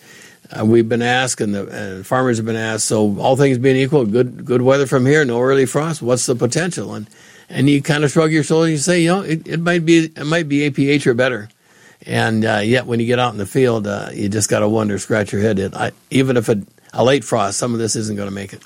Uh, 0.49 0.65
we've 0.65 0.89
been 0.89 1.03
asked, 1.03 1.41
and 1.41 1.53
the 1.53 1.67
and 1.67 2.07
farmers 2.07 2.37
have 2.37 2.47
been 2.47 2.55
asked. 2.55 2.85
So, 2.85 3.19
all 3.19 3.35
things 3.35 3.59
being 3.59 3.75
equal, 3.75 4.07
good 4.07 4.45
good 4.45 4.63
weather 4.63 4.87
from 4.87 5.05
here, 5.05 5.25
no 5.25 5.41
early 5.41 5.67
frost. 5.67 6.03
What's 6.03 6.27
the 6.27 6.37
potential? 6.37 6.95
And 6.95 7.09
and 7.49 7.69
you 7.69 7.83
kind 7.83 8.05
of 8.05 8.13
shrug 8.13 8.31
your 8.31 8.45
shoulders. 8.45 8.71
You 8.71 8.79
say, 8.79 9.01
you 9.01 9.09
know, 9.09 9.23
it, 9.23 9.47
it 9.49 9.61
might 9.61 9.85
be 9.85 10.05
it 10.05 10.25
might 10.25 10.49
be 10.49 10.71
APH 10.71 11.05
or 11.07 11.15
better. 11.15 11.49
And 12.05 12.45
uh, 12.45 12.59
yet, 12.59 12.87
when 12.87 13.01
you 13.01 13.07
get 13.07 13.19
out 13.19 13.33
in 13.33 13.39
the 13.39 13.47
field, 13.47 13.87
uh, 13.87 14.11
you 14.13 14.29
just 14.29 14.51
got 14.51 14.61
to 14.61 14.69
wonder, 14.69 14.99
scratch 14.99 15.33
your 15.33 15.43
head. 15.43 15.59
It, 15.59 15.75
I, 15.75 15.93
even 16.11 16.37
if 16.37 16.49
it, 16.49 16.59
a 16.93 17.05
late 17.05 17.25
frost, 17.25 17.59
some 17.59 17.73
of 17.73 17.79
this 17.79 17.97
isn't 17.97 18.17
going 18.17 18.29
to 18.29 18.35
make 18.35 18.53
it. 18.53 18.63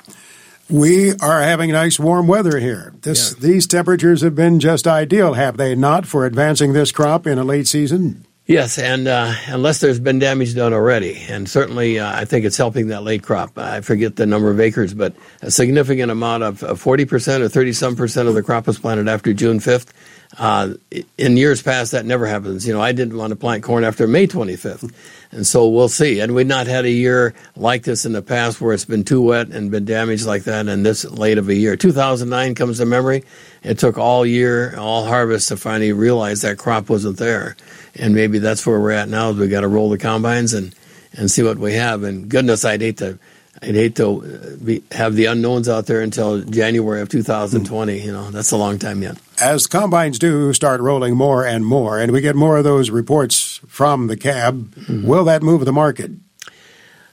We 0.68 1.12
are 1.14 1.42
having 1.42 1.72
nice 1.72 1.98
warm 1.98 2.26
weather 2.26 2.58
here. 2.58 2.92
This, 3.02 3.32
Yeah. 3.32 3.48
These 3.48 3.66
temperatures 3.66 4.20
have 4.22 4.34
been 4.34 4.60
just 4.60 4.86
ideal, 4.86 5.34
have 5.34 5.56
they 5.56 5.74
not, 5.74 6.06
for 6.06 6.26
advancing 6.26 6.72
this 6.72 6.92
crop 6.92 7.26
in 7.26 7.38
a 7.38 7.44
late 7.44 7.66
season? 7.66 8.24
Yes, 8.46 8.78
and 8.78 9.06
uh, 9.06 9.32
unless 9.46 9.78
there's 9.78 10.00
been 10.00 10.18
damage 10.18 10.56
done 10.56 10.72
already, 10.72 11.16
and 11.28 11.48
certainly 11.48 12.00
uh, 12.00 12.20
I 12.20 12.24
think 12.24 12.44
it's 12.44 12.56
helping 12.56 12.88
that 12.88 13.04
late 13.04 13.22
crop. 13.22 13.56
I 13.56 13.80
forget 13.80 14.16
the 14.16 14.26
number 14.26 14.50
of 14.50 14.58
acres, 14.58 14.92
but 14.92 15.14
a 15.40 15.52
significant 15.52 16.10
amount 16.10 16.42
of 16.42 16.80
forty 16.80 17.04
percent 17.04 17.44
or 17.44 17.48
thirty 17.48 17.72
some 17.72 17.94
percent 17.94 18.28
of 18.28 18.34
the 18.34 18.42
crop 18.42 18.66
was 18.66 18.76
planted 18.76 19.08
after 19.08 19.32
June 19.32 19.60
fifth. 19.60 19.92
Uh, 20.38 20.74
in 21.18 21.36
years 21.36 21.60
past, 21.60 21.92
that 21.92 22.06
never 22.06 22.26
happens. 22.26 22.66
You 22.66 22.72
know, 22.72 22.80
I 22.80 22.92
didn't 22.92 23.16
want 23.16 23.30
to 23.30 23.36
plant 23.36 23.64
corn 23.64 23.84
after 23.84 24.06
May 24.06 24.26
25th. 24.26 24.92
And 25.32 25.46
so 25.46 25.68
we'll 25.68 25.88
see. 25.88 26.18
And 26.18 26.34
we've 26.34 26.44
not 26.44 26.66
had 26.66 26.84
a 26.84 26.90
year 26.90 27.34
like 27.54 27.84
this 27.84 28.04
in 28.04 28.12
the 28.12 28.20
past 28.20 28.60
where 28.60 28.74
it's 28.74 28.84
been 28.84 29.04
too 29.04 29.22
wet 29.22 29.50
and 29.50 29.70
been 29.70 29.84
damaged 29.84 30.26
like 30.26 30.42
that 30.42 30.66
and 30.66 30.84
this 30.84 31.04
late 31.04 31.38
of 31.38 31.48
a 31.48 31.54
year. 31.54 31.76
2009 31.76 32.56
comes 32.56 32.78
to 32.78 32.84
memory. 32.84 33.22
It 33.62 33.78
took 33.78 33.96
all 33.96 34.26
year, 34.26 34.76
all 34.76 35.04
harvest 35.04 35.46
to 35.50 35.56
finally 35.56 35.92
realize 35.92 36.42
that 36.42 36.58
crop 36.58 36.90
wasn't 36.90 37.18
there. 37.18 37.56
And 37.94 38.12
maybe 38.12 38.40
that's 38.40 38.66
where 38.66 38.80
we're 38.80 38.90
at 38.90 39.08
now 39.08 39.30
is 39.30 39.36
we 39.36 39.46
got 39.46 39.60
to 39.60 39.68
roll 39.68 39.88
the 39.88 39.98
combines 39.98 40.52
and, 40.52 40.74
and 41.12 41.30
see 41.30 41.44
what 41.44 41.58
we 41.58 41.74
have. 41.74 42.02
And 42.02 42.28
goodness, 42.28 42.64
I'd 42.64 42.80
hate 42.80 42.96
to 42.96 43.20
I'd 43.62 43.74
hate 43.74 43.96
to 43.96 44.06
uh, 44.22 44.64
be, 44.64 44.82
have 44.92 45.14
the 45.16 45.26
unknowns 45.26 45.68
out 45.68 45.86
there 45.86 46.00
until 46.00 46.40
January 46.42 47.00
of 47.02 47.08
2020. 47.08 47.98
You 48.00 48.12
know, 48.12 48.30
that's 48.30 48.52
a 48.52 48.56
long 48.56 48.78
time 48.78 49.02
yet. 49.02 49.18
As 49.40 49.66
combines 49.66 50.18
do 50.18 50.52
start 50.52 50.80
rolling 50.80 51.16
more 51.16 51.44
and 51.46 51.64
more, 51.66 51.98
and 51.98 52.12
we 52.12 52.20
get 52.20 52.36
more 52.36 52.56
of 52.58 52.64
those 52.64 52.90
reports 52.90 53.60
from 53.66 54.06
the 54.06 54.16
cab, 54.16 54.74
Mm-hmm. 54.74 55.06
will 55.06 55.24
that 55.24 55.42
move 55.42 55.64
the 55.64 55.72
market? 55.72 56.10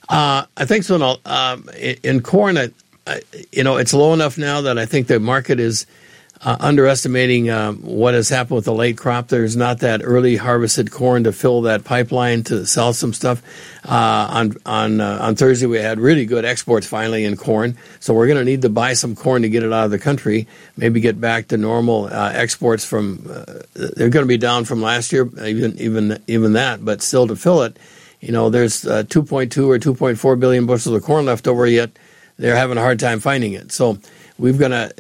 Uh, 0.10 0.46
I 0.56 0.66
think 0.66 0.84
so. 0.86 0.98
No, 0.98 1.18
um, 1.26 1.70
in, 1.78 1.98
in 2.04 2.22
corn, 2.22 2.58
I, 2.58 2.70
I, 3.06 3.22
you 3.52 3.64
know, 3.64 3.76
it's 3.78 3.94
low 3.94 4.14
enough 4.14 4.38
now 4.38 4.62
that 4.62 4.78
I 4.78 4.86
think 4.86 5.08
the 5.08 5.20
market 5.20 5.60
is 5.60 5.86
uh, 6.42 6.58
underestimating 6.60 7.50
um, 7.50 7.78
what 7.78 8.14
has 8.14 8.30
happened 8.30 8.58
with 8.58 8.66
the 8.66 8.74
late 8.74 8.98
crop. 8.98 9.28
There's 9.28 9.56
not 9.56 9.80
that 9.80 10.02
early 10.04 10.36
harvested 10.36 10.92
corn 10.92 11.24
to 11.24 11.32
fill 11.32 11.62
that 11.64 11.84
pipeline 11.84 12.44
to 12.46 12.66
sell 12.66 12.94
some 12.94 13.14
stuff. 13.14 13.42
Uh, 13.84 14.28
on 14.30 14.56
on 14.66 15.02
uh, 15.02 15.20
on 15.22 15.36
Thursday, 15.36 15.66
we 15.66 15.78
had 15.78 16.00
really 16.00 16.26
good 16.26 16.46
exports 16.46 16.86
finally 16.86 17.24
in 17.26 17.38
corn, 17.38 17.78
so 18.00 18.14
we're 18.14 18.28
going 18.28 18.38
to 18.38 18.46
need 18.46 18.62
to 18.62 18.70
buy 18.70 18.94
some 18.94 19.16
corn 19.16 19.42
to 19.42 19.50
get 19.50 19.64
it 19.64 19.74
out 19.74 19.86
of 19.86 19.92
the 19.92 20.00
country. 20.00 20.48
Maybe 20.76 21.00
get 21.00 21.20
back 21.20 21.48
to 21.50 21.58
normal 21.58 22.06
uh, 22.06 22.32
exports 22.34 22.86
from. 22.86 23.26
Uh, 23.30 23.62
they're 23.74 24.10
going 24.10 24.26
to 24.26 24.28
be 24.28 24.38
down 24.38 24.66
from 24.66 24.82
last 24.82 25.12
year, 25.12 25.28
even 25.44 25.78
even 25.80 26.22
even 26.28 26.54
that, 26.54 26.84
but 26.84 27.02
still 27.02 27.28
to 27.28 27.36
fill 27.36 27.64
it. 27.64 27.78
You 28.20 28.32
know, 28.32 28.50
there's 28.50 28.86
uh, 28.86 29.04
2.2 29.04 29.68
or 29.68 29.78
2.4 29.78 30.40
billion 30.40 30.66
bushels 30.66 30.96
of 30.96 31.04
corn 31.04 31.26
left 31.26 31.48
over 31.48 31.68
yet. 31.68 31.92
They're 32.38 32.56
having 32.56 32.78
a 32.78 32.82
hard 32.82 33.00
time 33.00 33.20
finding 33.20 33.54
it. 33.54 33.72
So 33.72 34.00
we've 34.38 34.58
gonna. 34.58 34.92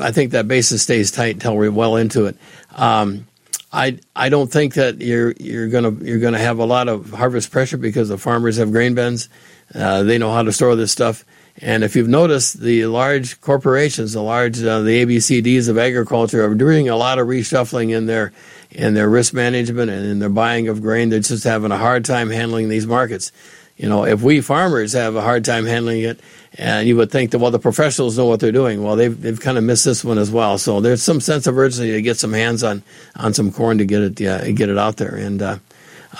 I 0.00 0.12
think 0.12 0.32
that 0.32 0.48
basis 0.48 0.82
stays 0.82 1.10
tight 1.10 1.34
until 1.34 1.56
we're 1.56 1.70
well 1.70 1.96
into 1.96 2.26
it. 2.26 2.36
Um, 2.74 3.26
I 3.72 3.98
I 4.16 4.28
don't 4.28 4.50
think 4.50 4.74
that 4.74 5.00
you're 5.00 5.32
you're 5.38 5.68
gonna 5.68 5.90
you're 5.90 6.20
gonna 6.20 6.38
have 6.38 6.58
a 6.58 6.64
lot 6.64 6.88
of 6.88 7.10
harvest 7.10 7.50
pressure 7.50 7.76
because 7.76 8.08
the 8.08 8.18
farmers 8.18 8.56
have 8.56 8.72
grain 8.72 8.94
bins. 8.94 9.28
Uh, 9.74 10.02
they 10.02 10.18
know 10.18 10.32
how 10.32 10.42
to 10.42 10.52
store 10.52 10.76
this 10.76 10.92
stuff. 10.92 11.24
And 11.60 11.82
if 11.82 11.96
you've 11.96 12.08
noticed, 12.08 12.60
the 12.60 12.86
large 12.86 13.40
corporations, 13.40 14.12
the 14.12 14.22
large 14.22 14.62
uh, 14.62 14.80
the 14.80 15.04
ABCDs 15.04 15.68
of 15.68 15.76
agriculture, 15.76 16.44
are 16.44 16.54
doing 16.54 16.88
a 16.88 16.96
lot 16.96 17.18
of 17.18 17.26
reshuffling 17.26 17.94
in 17.94 18.06
their 18.06 18.32
in 18.70 18.94
their 18.94 19.08
risk 19.08 19.34
management 19.34 19.90
and 19.90 20.06
in 20.06 20.18
their 20.20 20.28
buying 20.28 20.68
of 20.68 20.80
grain. 20.80 21.08
They're 21.08 21.20
just 21.20 21.44
having 21.44 21.72
a 21.72 21.78
hard 21.78 22.04
time 22.04 22.30
handling 22.30 22.68
these 22.68 22.86
markets. 22.86 23.32
You 23.76 23.88
know, 23.88 24.04
if 24.04 24.22
we 24.22 24.40
farmers 24.40 24.92
have 24.92 25.14
a 25.16 25.22
hard 25.22 25.44
time 25.44 25.66
handling 25.66 26.02
it, 26.02 26.20
and 26.58 26.88
you 26.88 26.96
would 26.96 27.10
think 27.12 27.30
that 27.30 27.38
well, 27.38 27.52
the 27.52 27.60
professionals 27.60 28.18
know 28.18 28.26
what 28.26 28.40
they're 28.40 28.50
doing. 28.50 28.82
Well, 28.82 28.96
they've 28.96 29.18
they've 29.18 29.40
kind 29.40 29.56
of 29.56 29.64
missed 29.64 29.84
this 29.84 30.04
one 30.04 30.18
as 30.18 30.30
well. 30.30 30.58
So 30.58 30.80
there's 30.80 31.02
some 31.02 31.20
sense 31.20 31.46
of 31.46 31.56
urgency 31.56 31.92
to 31.92 32.02
get 32.02 32.18
some 32.18 32.32
hands 32.32 32.64
on 32.64 32.82
on 33.14 33.32
some 33.32 33.52
corn 33.52 33.78
to 33.78 33.84
get 33.84 34.02
it 34.02 34.26
uh, 34.26 34.50
get 34.52 34.68
it 34.68 34.76
out 34.76 34.96
there, 34.96 35.14
and 35.14 35.40
uh, 35.40 35.58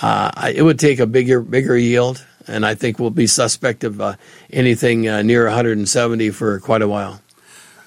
uh, 0.01 0.51
it 0.55 0.63
would 0.63 0.79
take 0.79 0.99
a 0.99 1.05
bigger 1.05 1.41
bigger 1.41 1.77
yield, 1.77 2.25
and 2.47 2.65
I 2.65 2.73
think 2.73 2.99
we'll 2.99 3.09
be 3.09 3.27
suspect 3.27 3.83
of 3.83 3.99
uh, 3.99 4.15
anything 4.49 5.09
uh, 5.09 5.21
near 5.21 5.45
170 5.45 6.29
for 6.31 6.59
quite 6.61 6.81
a 6.81 6.87
while. 6.87 7.21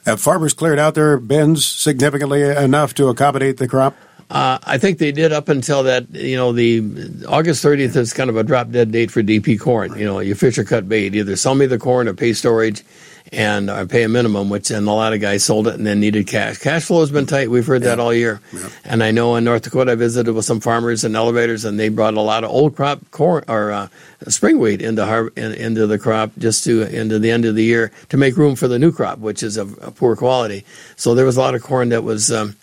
Have 0.04 0.20
farmers 0.20 0.52
cleared 0.52 0.78
out 0.80 0.94
their 0.94 1.16
bins 1.18 1.64
significantly 1.64 2.42
enough 2.42 2.92
to 2.94 3.08
accommodate 3.08 3.56
the 3.56 3.68
crop? 3.68 3.96
Uh, 4.32 4.58
I 4.64 4.78
think 4.78 4.96
they 4.96 5.12
did 5.12 5.30
up 5.30 5.50
until 5.50 5.82
that, 5.82 6.08
you 6.10 6.36
know, 6.36 6.52
the 6.52 6.80
August 7.28 7.62
30th 7.62 7.96
is 7.96 8.14
kind 8.14 8.30
of 8.30 8.38
a 8.38 8.42
drop 8.42 8.70
dead 8.70 8.90
date 8.90 9.10
for 9.10 9.22
DP 9.22 9.60
corn. 9.60 9.98
You 9.98 10.06
know, 10.06 10.20
you 10.20 10.34
fish 10.34 10.56
or 10.56 10.64
cut 10.64 10.88
bait. 10.88 11.14
Either 11.14 11.36
sell 11.36 11.54
me 11.54 11.66
the 11.66 11.78
corn 11.78 12.08
or 12.08 12.14
pay 12.14 12.32
storage 12.32 12.82
and 13.30 13.68
or 13.68 13.84
pay 13.84 14.04
a 14.04 14.08
minimum, 14.08 14.48
which, 14.48 14.70
and 14.70 14.88
a 14.88 14.92
lot 14.92 15.12
of 15.12 15.20
guys 15.20 15.44
sold 15.44 15.66
it 15.68 15.74
and 15.74 15.86
then 15.86 16.00
needed 16.00 16.26
cash. 16.26 16.56
Cash 16.56 16.84
flow 16.84 17.00
has 17.00 17.10
been 17.10 17.26
tight. 17.26 17.50
We've 17.50 17.66
heard 17.66 17.82
that 17.82 18.00
all 18.00 18.14
year. 18.14 18.40
And 18.84 19.04
I 19.04 19.10
know 19.10 19.36
in 19.36 19.44
North 19.44 19.62
Dakota, 19.64 19.92
I 19.92 19.94
visited 19.96 20.32
with 20.32 20.46
some 20.46 20.60
farmers 20.60 21.04
and 21.04 21.14
elevators 21.14 21.66
and 21.66 21.78
they 21.78 21.90
brought 21.90 22.14
a 22.14 22.22
lot 22.22 22.42
of 22.42 22.48
old 22.48 22.74
crop 22.74 23.00
corn 23.10 23.44
or 23.48 23.70
uh, 23.70 23.88
spring 24.28 24.58
wheat 24.58 24.80
into, 24.80 25.04
har- 25.04 25.32
in, 25.36 25.52
into 25.52 25.86
the 25.86 25.98
crop 25.98 26.30
just 26.38 26.64
to, 26.64 26.80
into 26.84 27.18
the 27.18 27.30
end 27.30 27.44
of 27.44 27.54
the 27.54 27.64
year 27.64 27.92
to 28.08 28.16
make 28.16 28.38
room 28.38 28.56
for 28.56 28.66
the 28.66 28.78
new 28.78 28.92
crop, 28.92 29.18
which 29.18 29.42
is 29.42 29.58
of, 29.58 29.76
of 29.80 29.94
poor 29.94 30.16
quality. 30.16 30.64
So 30.96 31.14
there 31.14 31.26
was 31.26 31.36
a 31.36 31.40
lot 31.40 31.54
of 31.54 31.62
corn 31.62 31.90
that 31.90 32.02
was, 32.02 32.32
um, 32.32 32.56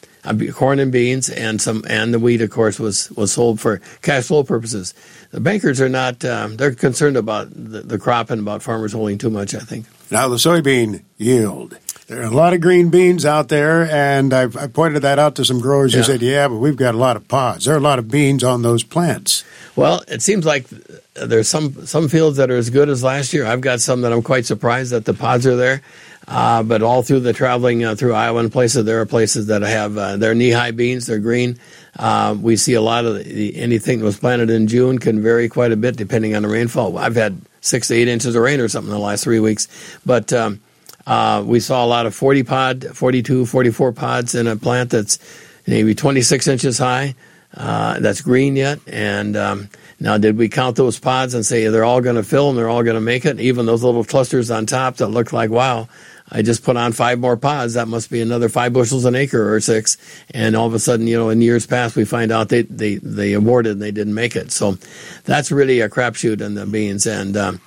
corn 0.53 0.79
and 0.79 0.91
beans 0.91 1.29
and 1.29 1.61
some 1.61 1.83
and 1.87 2.13
the 2.13 2.19
wheat 2.19 2.41
of 2.41 2.49
course 2.49 2.79
was 2.79 3.09
was 3.11 3.31
sold 3.31 3.59
for 3.59 3.79
cash 4.01 4.25
flow 4.25 4.43
purposes 4.43 4.93
the 5.31 5.39
bankers 5.39 5.79
are 5.81 5.89
not 5.89 6.23
um, 6.25 6.57
they're 6.57 6.73
concerned 6.75 7.17
about 7.17 7.49
the, 7.51 7.81
the 7.81 7.97
crop 7.99 8.29
and 8.29 8.41
about 8.41 8.61
farmers 8.63 8.93
holding 8.93 9.17
too 9.17 9.29
much 9.29 9.53
i 9.55 9.59
think 9.59 9.85
Now, 10.11 10.27
the 10.27 10.37
soybean 10.37 11.03
yield. 11.17 11.77
There 12.07 12.21
are 12.21 12.25
a 12.25 12.31
lot 12.31 12.53
of 12.53 12.61
green 12.61 12.89
beans 12.89 13.23
out 13.23 13.49
there, 13.49 13.83
and 13.87 14.33
I've, 14.33 14.57
I 14.57 14.65
pointed 14.65 15.03
that 15.03 15.19
out 15.19 15.35
to 15.35 15.45
some 15.45 15.59
growers 15.61 15.93
who 15.93 15.99
Yeah. 15.99 16.05
said, 16.05 16.21
yeah, 16.23 16.47
but 16.47 16.55
we've 16.57 16.75
got 16.75 16.95
a 16.95 16.97
lot 16.97 17.15
of 17.15 17.27
pods. 17.27 17.65
There 17.65 17.75
are 17.75 17.77
a 17.77 17.81
lot 17.81 17.99
of 17.99 18.09
beans 18.09 18.43
on 18.43 18.63
those 18.63 18.81
plants. 18.83 19.43
well 19.75 20.01
it 20.07 20.21
seems 20.23 20.43
like 20.45 20.65
there's 21.13 21.47
some 21.47 21.85
some 21.85 22.07
fields 22.09 22.37
that 22.37 22.49
are 22.49 22.57
as 22.57 22.69
good 22.71 22.89
as 22.89 23.03
last 23.03 23.31
year 23.33 23.45
i've 23.45 23.61
got 23.61 23.79
some 23.81 24.01
that 24.01 24.11
i'm 24.11 24.21
quite 24.23 24.45
surprised 24.45 24.91
that 24.91 25.05
the 25.05 25.13
pods 25.13 25.45
are 25.45 25.55
there 25.55 25.81
uh, 26.29 26.61
but 26.61 26.83
all 26.83 27.01
through 27.01 27.21
the 27.21 27.33
traveling 27.33 27.83
uh, 27.83 27.95
through 27.95 28.13
Iowa 28.13 28.39
and 28.39 28.51
places, 28.51 28.85
there 28.85 29.01
are 29.01 29.05
places 29.07 29.47
that 29.47 29.63
have 29.63 29.97
uh, 29.97 30.15
they're 30.15 30.35
knee-high 30.35 30.71
beans. 30.71 31.07
They're 31.07 31.17
green. 31.17 31.57
Uh, 31.97 32.37
we 32.39 32.55
see 32.55 32.75
a 32.75 32.81
lot 32.81 33.05
of 33.05 33.23
the, 33.23 33.57
anything 33.57 33.97
that 33.99 34.05
was 34.05 34.19
planted 34.19 34.51
in 34.51 34.67
June 34.67 34.99
can 34.99 35.23
vary 35.23 35.49
quite 35.49 35.71
a 35.71 35.75
bit 35.75 35.97
depending 35.97 36.35
on 36.35 36.43
the 36.43 36.47
rainfall. 36.47 36.99
I've 36.99 37.15
had 37.15 37.41
six 37.61 37.87
to 37.87 37.95
eight 37.95 38.07
inches 38.07 38.35
of 38.35 38.43
rain 38.43 38.59
or 38.59 38.67
something 38.67 38.91
in 38.91 38.97
the 38.97 39.03
last 39.03 39.23
three 39.23 39.39
weeks, 39.39 39.67
but 40.05 40.31
um, 40.31 40.61
uh, 41.07 41.43
we 41.43 41.59
saw 41.59 41.83
a 41.83 41.87
lot 41.87 42.05
of 42.05 42.13
40 42.13 42.43
pod, 42.43 42.85
42, 42.93 43.47
44 43.47 43.91
pods 43.91 44.35
in 44.35 44.45
a 44.45 44.55
plant 44.55 44.91
that's 44.91 45.17
maybe 45.65 45.95
26 45.95 46.47
inches 46.47 46.77
high. 46.77 47.15
Uh, 47.51 47.99
that's 47.99 48.21
green 48.21 48.55
yet, 48.55 48.79
and 48.85 49.35
um, 49.35 49.69
now 49.99 50.19
did 50.19 50.37
we 50.37 50.47
count 50.47 50.75
those 50.75 50.99
pods 50.99 51.33
and 51.33 51.43
say 51.43 51.67
they're 51.67 51.83
all 51.83 51.99
going 51.99 52.15
to 52.15 52.21
fill 52.21 52.49
and 52.49 52.57
they're 52.57 52.69
all 52.69 52.83
going 52.83 52.93
to 52.93 53.01
make 53.01 53.25
it? 53.25 53.39
Even 53.39 53.65
those 53.65 53.83
little 53.83 54.03
clusters 54.03 54.51
on 54.51 54.67
top 54.67 54.97
that 54.97 55.07
look 55.07 55.33
like 55.33 55.49
wow, 55.49 55.89
I 56.31 56.41
just 56.41 56.63
put 56.63 56.77
on 56.77 56.91
five 56.91 57.19
more 57.19 57.37
pods. 57.37 57.73
That 57.73 57.87
must 57.87 58.09
be 58.09 58.21
another 58.21 58.49
five 58.49 58.73
bushels 58.73 59.05
an 59.05 59.15
acre 59.15 59.53
or 59.53 59.59
six. 59.59 59.97
And 60.33 60.55
all 60.55 60.67
of 60.67 60.73
a 60.73 60.79
sudden, 60.79 61.07
you 61.07 61.17
know, 61.17 61.29
in 61.29 61.41
years 61.41 61.65
past, 61.65 61.95
we 61.95 62.05
find 62.05 62.31
out 62.31 62.49
they 62.49 62.63
they 62.63 62.95
they 62.95 63.33
aborted 63.33 63.73
and 63.73 63.81
they 63.81 63.91
didn't 63.91 64.13
make 64.13 64.35
it. 64.35 64.51
So 64.51 64.77
that's 65.25 65.51
really 65.51 65.81
a 65.81 65.89
crapshoot 65.89 66.41
in 66.41 66.55
the 66.55 66.65
beans. 66.65 67.05
And 67.07 67.35
um, 67.35 67.61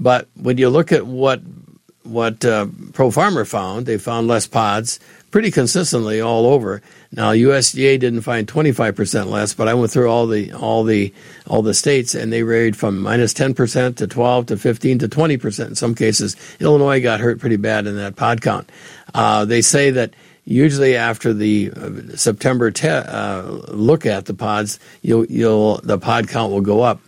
but 0.00 0.28
when 0.34 0.58
you 0.58 0.70
look 0.70 0.92
at 0.92 1.06
what 1.06 1.40
what 2.06 2.44
uh, 2.44 2.66
Pro 2.92 3.10
Farmer 3.10 3.44
found, 3.44 3.86
they 3.86 3.98
found 3.98 4.28
less 4.28 4.46
pods 4.46 5.00
pretty 5.30 5.50
consistently 5.50 6.20
all 6.20 6.46
over. 6.46 6.80
Now 7.12 7.32
USDA 7.32 8.00
didn't 8.00 8.22
find 8.22 8.46
25% 8.46 9.26
less, 9.26 9.52
but 9.54 9.68
I 9.68 9.74
went 9.74 9.90
through 9.90 10.10
all 10.10 10.26
the 10.26 10.52
all 10.52 10.82
the 10.84 11.12
all 11.46 11.62
the 11.62 11.74
states 11.74 12.14
and 12.14 12.32
they 12.32 12.42
varied 12.42 12.76
from 12.76 13.00
minus 13.00 13.34
10% 13.34 13.96
to 13.96 14.06
12 14.06 14.46
to 14.46 14.56
15 14.56 15.00
to 15.00 15.08
20% 15.08 15.66
in 15.66 15.74
some 15.74 15.94
cases. 15.94 16.36
Illinois 16.60 17.02
got 17.02 17.20
hurt 17.20 17.38
pretty 17.38 17.56
bad 17.56 17.86
in 17.86 17.96
that 17.96 18.16
pod 18.16 18.40
count. 18.40 18.70
Uh, 19.14 19.44
they 19.44 19.60
say 19.60 19.90
that 19.90 20.14
usually 20.46 20.96
after 20.96 21.34
the 21.34 21.70
uh, 21.76 22.16
September 22.16 22.70
te- 22.70 22.88
uh, 22.88 23.42
look 23.68 24.06
at 24.06 24.24
the 24.26 24.34
pods, 24.34 24.78
you'll 25.02 25.26
you'll 25.26 25.80
the 25.82 25.98
pod 25.98 26.28
count 26.28 26.52
will 26.52 26.62
go 26.62 26.80
up 26.80 27.00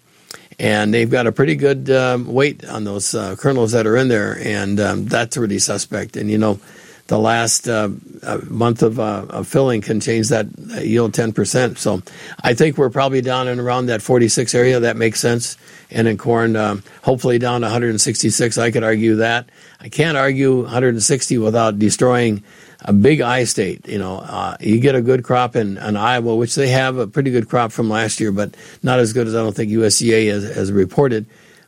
and 0.58 0.92
they've 0.92 1.10
got 1.10 1.26
a 1.26 1.32
pretty 1.32 1.54
good 1.54 1.90
um, 1.90 2.26
weight 2.26 2.64
on 2.64 2.84
those 2.84 3.14
uh, 3.14 3.36
kernels 3.36 3.72
that 3.72 3.86
are 3.86 3.96
in 3.96 4.08
there, 4.08 4.38
and 4.40 4.80
um, 4.80 5.04
that's 5.06 5.36
really 5.36 5.58
suspect. 5.58 6.16
And 6.16 6.30
you 6.30 6.38
know, 6.38 6.60
the 7.08 7.18
last 7.18 7.68
uh, 7.68 7.88
uh, 8.22 8.38
month 8.48 8.82
of, 8.82 9.00
uh, 9.00 9.26
of 9.30 9.48
filling 9.48 9.80
can 9.80 9.98
change 10.00 10.28
that 10.28 10.46
yield 10.82 11.14
ten 11.14 11.32
percent. 11.32 11.78
So 11.78 12.02
I 12.42 12.54
think 12.54 12.78
we're 12.78 12.90
probably 12.90 13.20
down 13.20 13.48
and 13.48 13.60
around 13.60 13.86
that 13.86 14.00
forty 14.00 14.28
six 14.28 14.54
area. 14.54 14.80
That 14.80 14.96
makes 14.96 15.20
sense. 15.20 15.56
And 15.90 16.06
in 16.06 16.18
corn, 16.18 16.54
um, 16.54 16.82
hopefully 17.02 17.38
down 17.38 17.62
166. 17.62 18.58
I 18.58 18.70
could 18.70 18.84
argue 18.84 19.16
that. 19.16 19.48
I 19.80 19.88
can't 19.88 20.18
argue 20.18 20.62
160 20.62 21.38
without 21.38 21.78
destroying 21.78 22.44
a 22.82 22.92
big 22.92 23.22
I 23.22 23.44
state. 23.44 23.88
You 23.88 23.98
know, 23.98 24.18
uh, 24.18 24.58
you 24.60 24.80
get 24.80 24.94
a 24.94 25.00
good 25.00 25.24
crop 25.24 25.56
in, 25.56 25.78
in 25.78 25.96
Iowa, 25.96 26.36
which 26.36 26.54
they 26.54 26.68
have 26.68 26.98
a 26.98 27.06
pretty 27.06 27.30
good 27.30 27.48
crop 27.48 27.72
from 27.72 27.88
last 27.88 28.20
year, 28.20 28.32
but 28.32 28.54
not 28.82 28.98
as 28.98 29.14
good 29.14 29.26
as 29.26 29.34
I 29.34 29.38
don't 29.38 29.56
think 29.56 29.70
USDA 29.70 30.28
has, 30.28 30.44
has 30.54 30.70
reported. 30.70 31.24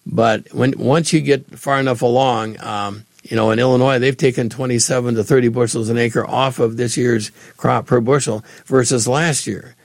But 0.06 0.52
when 0.52 0.74
once 0.78 1.12
you 1.12 1.20
get 1.20 1.58
far 1.58 1.78
enough 1.78 2.02
along, 2.02 2.60
um, 2.62 3.04
you 3.30 3.36
know, 3.36 3.52
in 3.52 3.60
Illinois, 3.60 4.00
they've 4.00 4.16
taken 4.16 4.50
27 4.50 5.14
to 5.14 5.24
30 5.24 5.48
bushels 5.48 5.88
an 5.88 5.96
acre 5.96 6.28
off 6.28 6.58
of 6.58 6.76
this 6.76 6.96
year's 6.96 7.30
crop 7.56 7.86
per 7.86 8.00
bushel 8.00 8.44
versus 8.66 9.06
last 9.06 9.46
year. 9.46 9.76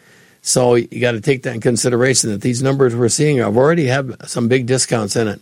So 0.41 0.73
you 0.75 0.99
got 0.99 1.11
to 1.11 1.21
take 1.21 1.43
that 1.43 1.53
in 1.53 1.61
consideration 1.61 2.31
that 2.31 2.41
these 2.41 2.63
numbers 2.63 2.95
we're 2.95 3.09
seeing 3.09 3.37
have 3.37 3.55
already 3.55 3.85
have 3.85 4.15
some 4.25 4.47
big 4.47 4.65
discounts 4.65 5.15
in 5.15 5.27
it. 5.27 5.41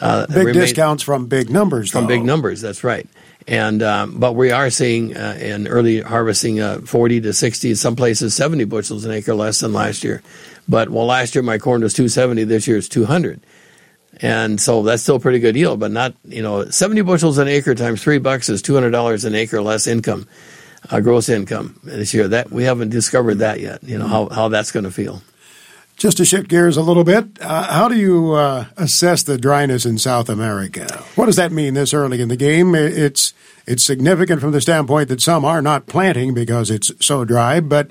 Uh, 0.00 0.26
big 0.26 0.36
remain, 0.38 0.54
discounts 0.54 1.02
from 1.02 1.26
big 1.26 1.50
numbers, 1.50 1.90
from 1.90 2.04
though. 2.04 2.08
big 2.08 2.24
numbers. 2.24 2.62
That's 2.62 2.82
right. 2.82 3.06
And 3.46 3.82
um, 3.82 4.18
but 4.18 4.32
we 4.32 4.50
are 4.50 4.70
seeing 4.70 5.14
uh, 5.14 5.36
in 5.38 5.68
early 5.68 6.00
harvesting 6.00 6.60
uh, 6.60 6.78
40 6.80 7.20
to 7.22 7.32
60, 7.34 7.74
some 7.74 7.96
places 7.96 8.34
70 8.34 8.64
bushels 8.64 9.04
an 9.04 9.10
acre 9.10 9.34
less 9.34 9.60
than 9.60 9.74
last 9.74 10.04
year. 10.04 10.22
But 10.68 10.88
well, 10.88 11.06
last 11.06 11.34
year 11.34 11.42
my 11.42 11.58
corn 11.58 11.82
was 11.82 11.92
270. 11.92 12.44
This 12.44 12.66
year 12.66 12.78
it's 12.78 12.88
200. 12.88 13.40
And 14.20 14.60
so 14.60 14.82
that's 14.82 15.02
still 15.02 15.16
a 15.16 15.20
pretty 15.20 15.38
good 15.38 15.56
yield, 15.56 15.80
but 15.80 15.90
not, 15.90 16.14
you 16.24 16.42
know, 16.42 16.66
70 16.66 17.02
bushels 17.02 17.38
an 17.38 17.48
acre 17.48 17.74
times 17.74 18.02
three 18.02 18.18
bucks 18.18 18.48
is 18.48 18.62
$200 18.62 19.24
an 19.24 19.34
acre 19.34 19.62
less 19.62 19.86
income, 19.86 20.28
uh, 20.90 21.00
gross 21.00 21.28
income 21.28 21.80
this 21.82 22.12
year. 22.12 22.28
That 22.28 22.50
we 22.50 22.64
haven't 22.64 22.90
discovered 22.90 23.36
that 23.36 23.60
yet, 23.60 23.82
you 23.82 23.98
know, 23.98 24.06
how, 24.06 24.28
how 24.28 24.48
that's 24.48 24.70
going 24.70 24.84
to 24.84 24.90
feel. 24.90 25.22
Just 25.96 26.16
to 26.16 26.24
shift 26.24 26.48
gears 26.48 26.76
a 26.76 26.82
little 26.82 27.04
bit, 27.04 27.26
uh, 27.40 27.64
how 27.64 27.88
do 27.88 27.96
you 27.96 28.32
uh, 28.32 28.66
assess 28.76 29.22
the 29.22 29.38
dryness 29.38 29.86
in 29.86 29.98
South 29.98 30.28
America? 30.28 30.86
What 31.14 31.26
does 31.26 31.36
that 31.36 31.52
mean 31.52 31.74
this 31.74 31.94
early 31.94 32.20
in 32.20 32.28
the 32.28 32.36
game? 32.36 32.74
It's 32.74 33.34
it's 33.66 33.84
significant 33.84 34.40
from 34.40 34.52
the 34.52 34.60
standpoint 34.60 35.08
that 35.10 35.20
some 35.20 35.44
are 35.44 35.62
not 35.62 35.86
planting 35.86 36.34
because 36.34 36.70
it's 36.70 36.90
so 37.04 37.24
dry, 37.24 37.60
but 37.60 37.90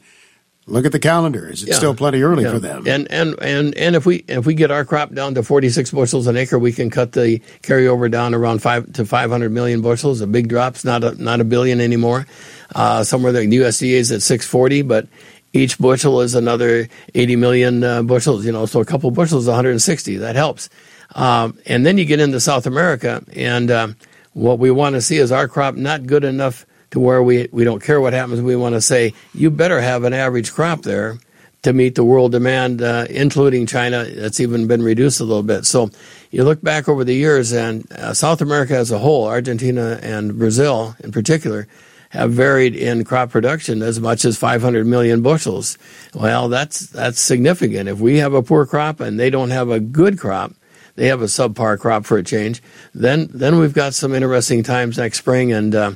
Look 0.67 0.85
at 0.85 0.91
the 0.91 0.99
calendar. 0.99 1.49
Is 1.49 1.63
it 1.63 1.69
yeah. 1.69 1.75
still 1.75 1.95
plenty 1.95 2.21
early 2.21 2.43
yeah. 2.43 2.51
for 2.51 2.59
them? 2.59 2.87
And 2.87 3.11
and 3.11 3.35
and 3.41 3.75
and 3.75 3.95
if 3.95 4.05
we 4.05 4.23
if 4.27 4.45
we 4.45 4.53
get 4.53 4.69
our 4.69 4.85
crop 4.85 5.11
down 5.11 5.33
to 5.35 5.43
46 5.43 5.89
bushels 5.91 6.27
an 6.27 6.37
acre, 6.37 6.59
we 6.59 6.71
can 6.71 6.91
cut 6.91 7.13
the 7.13 7.39
carryover 7.63 8.11
down 8.11 8.35
around 8.35 8.61
five 8.61 8.93
to 8.93 9.05
500 9.05 9.51
million 9.51 9.81
bushels. 9.81 10.21
A 10.21 10.27
big 10.27 10.49
drop's 10.49 10.85
not 10.85 11.03
a 11.03 11.21
not 11.21 11.41
a 11.41 11.43
billion 11.43 11.81
anymore. 11.81 12.27
Uh, 12.75 13.03
somewhere 13.03 13.31
the 13.31 13.39
USDA 13.39 13.93
is 13.93 14.11
at 14.11 14.21
640, 14.21 14.83
but 14.83 15.07
each 15.51 15.79
bushel 15.79 16.21
is 16.21 16.35
another 16.35 16.87
80 17.15 17.35
million 17.37 17.83
uh, 17.83 18.03
bushels. 18.03 18.45
You 18.45 18.51
know, 18.51 18.67
so 18.67 18.81
a 18.81 18.85
couple 18.85 19.09
bushels, 19.09 19.47
160. 19.47 20.17
That 20.17 20.35
helps. 20.35 20.69
Um, 21.15 21.57
and 21.65 21.85
then 21.85 21.97
you 21.97 22.05
get 22.05 22.19
into 22.19 22.39
South 22.39 22.67
America, 22.67 23.23
and 23.33 23.69
um, 23.71 23.95
what 24.33 24.59
we 24.59 24.69
want 24.69 24.93
to 24.93 25.01
see 25.01 25.17
is 25.17 25.31
our 25.31 25.47
crop 25.47 25.75
not 25.75 26.05
good 26.05 26.23
enough 26.23 26.65
to 26.91 26.99
where 26.99 27.23
we, 27.23 27.47
we 27.51 27.63
don't 27.63 27.81
care 27.81 27.99
what 27.99 28.13
happens. 28.13 28.41
We 28.41 28.55
want 28.55 28.75
to 28.75 28.81
say, 28.81 29.13
you 29.33 29.49
better 29.49 29.81
have 29.81 30.03
an 30.03 30.13
average 30.13 30.53
crop 30.53 30.83
there 30.83 31.17
to 31.63 31.73
meet 31.73 31.95
the 31.95 32.03
world 32.03 32.31
demand, 32.31 32.81
uh, 32.81 33.05
including 33.09 33.65
China. 33.65 34.05
That's 34.05 34.39
even 34.39 34.67
been 34.67 34.81
reduced 34.81 35.19
a 35.19 35.23
little 35.23 35.43
bit. 35.43 35.65
So 35.65 35.89
you 36.31 36.43
look 36.43 36.61
back 36.61 36.89
over 36.89 37.03
the 37.03 37.13
years, 37.13 37.51
and 37.51 37.89
uh, 37.91 38.13
South 38.13 38.41
America 38.41 38.75
as 38.75 38.91
a 38.91 38.99
whole, 38.99 39.27
Argentina 39.27 39.99
and 40.01 40.37
Brazil 40.37 40.95
in 41.03 41.11
particular, 41.11 41.67
have 42.09 42.31
varied 42.31 42.75
in 42.75 43.05
crop 43.05 43.29
production 43.29 43.81
as 43.81 43.99
much 43.99 44.25
as 44.25 44.37
500 44.37 44.85
million 44.85 45.21
bushels. 45.21 45.77
Well, 46.13 46.49
that's 46.49 46.87
that's 46.87 47.19
significant. 47.19 47.87
If 47.87 47.99
we 47.99 48.17
have 48.17 48.33
a 48.33 48.43
poor 48.43 48.65
crop 48.65 48.99
and 48.99 49.19
they 49.19 49.29
don't 49.29 49.51
have 49.51 49.69
a 49.69 49.79
good 49.79 50.19
crop, 50.19 50.53
they 50.95 51.07
have 51.07 51.21
a 51.21 51.25
subpar 51.25 51.79
crop 51.79 52.05
for 52.05 52.17
a 52.17 52.23
change. 52.23 52.61
Then 52.93 53.29
then 53.33 53.59
we've 53.59 53.73
got 53.73 53.93
some 53.93 54.13
interesting 54.13 54.61
times 54.61 54.97
next 54.97 55.19
spring, 55.19 55.53
and 55.53 55.73
uh, 55.73 55.91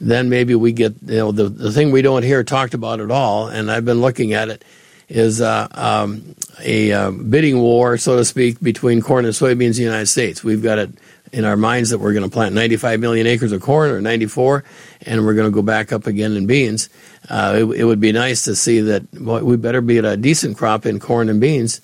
then 0.00 0.28
maybe 0.28 0.54
we 0.54 0.72
get 0.72 0.94
you 1.06 1.16
know 1.16 1.32
the 1.32 1.48
the 1.48 1.72
thing 1.72 1.90
we 1.90 2.02
don't 2.02 2.22
hear 2.22 2.44
talked 2.44 2.74
about 2.74 3.00
at 3.00 3.10
all, 3.10 3.48
and 3.48 3.70
I've 3.70 3.84
been 3.84 4.00
looking 4.00 4.32
at 4.32 4.48
it 4.48 4.64
is 5.08 5.40
uh, 5.40 5.66
um, 5.72 6.34
a 6.62 6.92
uh, 6.92 7.10
bidding 7.10 7.58
war, 7.58 7.96
so 7.96 8.16
to 8.16 8.24
speak, 8.24 8.60
between 8.60 9.00
corn 9.00 9.24
and 9.24 9.34
soybeans 9.34 9.62
in 9.62 9.72
the 9.72 9.82
United 9.82 10.06
States. 10.06 10.44
We've 10.44 10.62
got 10.62 10.78
it 10.78 10.90
in 11.32 11.44
our 11.44 11.56
minds 11.56 11.90
that 11.90 11.98
we're 11.98 12.12
going 12.12 12.24
to 12.24 12.30
plant 12.30 12.54
95 12.54 13.00
million 13.00 13.26
acres 13.26 13.52
of 13.52 13.60
corn 13.60 13.90
or 13.90 14.00
94, 14.00 14.64
and 15.02 15.24
we're 15.24 15.34
going 15.34 15.50
to 15.50 15.54
go 15.54 15.62
back 15.62 15.92
up 15.92 16.06
again 16.06 16.36
in 16.36 16.46
beans. 16.46 16.88
Uh, 17.28 17.54
it, 17.56 17.80
it, 17.80 17.84
would 17.84 18.00
be 18.00 18.12
nice 18.12 18.44
to 18.44 18.54
see 18.54 18.80
that 18.80 19.02
well, 19.18 19.44
we 19.44 19.56
better 19.56 19.80
be 19.80 19.98
at 19.98 20.04
a 20.04 20.16
decent 20.16 20.56
crop 20.56 20.86
in 20.86 21.00
corn 21.00 21.28
and 21.28 21.40
beans 21.40 21.80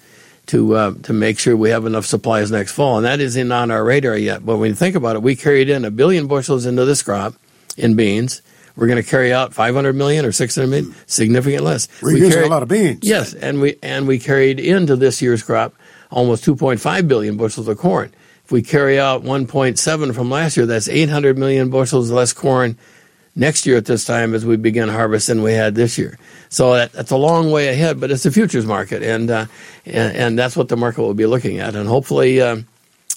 to 0.47 0.75
uh, 0.75 0.95
to 1.03 1.13
make 1.13 1.39
sure 1.39 1.57
we 1.57 1.71
have 1.71 1.87
enough 1.87 2.07
supplies 2.07 2.51
next 2.51 2.73
fall, 2.73 2.99
and 2.99 3.07
that 3.07 3.21
isn't 3.21 3.53
on 3.53 3.71
our 3.71 3.83
radar 3.83 4.17
yet. 4.17 4.45
But 4.45 4.59
when 4.59 4.71
you 4.71 4.75
think 4.75 4.95
about 4.95 5.17
it, 5.17 5.23
we 5.23 5.35
carried 5.35 5.71
in 5.71 5.85
a 5.85 5.91
billion 5.91 6.27
bushels 6.27 6.67
into 6.67 6.85
this 6.85 7.03
crop 7.03 7.35
in 7.77 7.95
beans. 7.95 8.43
We're 8.77 8.89
going 8.89 9.03
to 9.03 9.09
carry 9.09 9.33
out 9.33 9.55
500 9.55 9.95
million 9.95 10.25
or 10.25 10.33
600 10.33 10.67
million, 10.67 10.95
significant 11.07 11.63
less. 11.63 11.89
We're 12.03 12.15
we 12.15 12.21
using 12.21 12.33
carried, 12.33 12.47
a 12.47 12.51
lot 12.51 12.63
of 12.63 12.69
beans. 12.69 13.01
Yes, 13.03 13.33
and 13.33 13.61
we 13.61 13.77
and 13.83 14.09
we 14.09 14.19
carried 14.19 14.59
into 14.59 14.97
this 14.97 15.23
year's 15.23 15.43
crop 15.43 15.75
almost 16.11 16.45
2.5 16.45 17.09
billion 17.09 17.37
bushels 17.37 17.69
of 17.69 17.77
corn. 17.79 18.15
If 18.45 18.53
we 18.53 18.63
carry 18.63 19.01
out 19.01 19.23
1.7 19.23 20.15
from 20.15 20.31
last 20.31 20.57
year, 20.57 20.67
that's 20.67 20.89
800 20.89 21.37
million 21.37 21.71
bushels 21.71 22.11
less 22.11 22.33
corn 22.33 22.79
next 23.35 23.67
year 23.67 23.77
at 23.77 23.87
this 23.87 24.05
time 24.05 24.35
as 24.35 24.47
we 24.47 24.57
begin 24.57 24.89
harvest 24.89 25.27
than 25.27 25.43
we 25.43 25.53
had 25.53 25.75
this 25.75 25.99
year. 25.99 26.19
So 26.51 26.75
that, 26.75 26.93
that's 26.93 27.11
a 27.11 27.17
long 27.17 27.51
way 27.51 27.69
ahead, 27.69 28.01
but 28.01 28.11
it's 28.11 28.27
a 28.27 28.31
futures 28.31 28.67
market, 28.67 29.03
and 29.03 29.31
uh, 29.31 29.47
and, 29.85 30.17
and, 30.17 30.39
that's 30.39 30.57
what 30.57 30.69
the 30.69 30.77
market 30.77 31.03
will 31.03 31.15
be 31.15 31.27
looking 31.27 31.59
at, 31.59 31.75
and 31.75 31.89
hopefully. 31.89 32.41
Uh, 32.41 32.59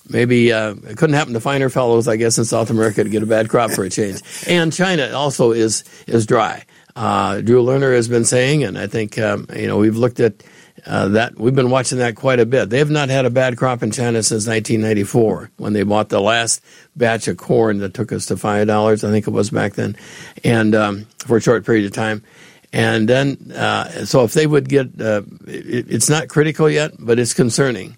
maybe 0.09 0.51
uh, 0.53 0.75
it 0.87 0.97
couldn't 0.97 1.15
happen 1.15 1.33
to 1.33 1.39
finer 1.39 1.69
fellows, 1.69 2.07
I 2.07 2.15
guess, 2.15 2.37
in 2.37 2.45
South 2.45 2.69
America 2.69 3.03
to 3.03 3.09
get 3.09 3.23
a 3.23 3.27
bad 3.27 3.49
crop 3.49 3.71
for 3.71 3.83
a 3.83 3.89
change. 3.89 4.21
And 4.47 4.71
China 4.71 5.11
also 5.13 5.51
is 5.51 5.83
is 6.05 6.25
dry. 6.25 6.65
Uh, 6.95 7.41
Drew 7.41 7.63
Lerner 7.63 7.93
has 7.95 8.07
been 8.07 8.25
saying, 8.25 8.63
and 8.63 8.77
I 8.77 8.87
think 8.87 9.19
um, 9.19 9.47
you 9.55 9.67
know 9.67 9.77
we've 9.77 9.97
looked 9.97 10.19
at 10.19 10.43
uh, 10.85 11.09
that. 11.09 11.37
We've 11.37 11.55
been 11.55 11.69
watching 11.69 11.97
that 11.99 12.15
quite 12.15 12.39
a 12.39 12.45
bit. 12.45 12.69
They 12.69 12.79
have 12.79 12.89
not 12.89 13.09
had 13.09 13.25
a 13.25 13.29
bad 13.29 13.57
crop 13.57 13.83
in 13.83 13.91
China 13.91 14.23
since 14.23 14.47
1994, 14.47 15.51
when 15.57 15.73
they 15.73 15.83
bought 15.83 16.09
the 16.09 16.21
last 16.21 16.63
batch 16.95 17.27
of 17.27 17.37
corn 17.37 17.79
that 17.79 17.93
took 17.93 18.11
us 18.11 18.27
to 18.27 18.37
five 18.37 18.67
dollars. 18.67 19.03
I 19.03 19.11
think 19.11 19.27
it 19.27 19.31
was 19.31 19.49
back 19.49 19.73
then, 19.73 19.97
and 20.43 20.73
um, 20.75 21.07
for 21.19 21.37
a 21.37 21.41
short 21.41 21.65
period 21.65 21.85
of 21.85 21.91
time. 21.91 22.23
And 22.73 23.07
then, 23.07 23.51
uh, 23.55 24.05
so 24.05 24.23
if 24.23 24.33
they 24.33 24.45
would 24.45 24.67
get, 24.67 24.99
uh, 24.99 25.21
it, 25.47 25.89
it's 25.89 26.09
not 26.09 26.27
critical 26.27 26.69
yet, 26.69 26.93
but 26.99 27.17
it's 27.17 27.33
concerning. 27.33 27.97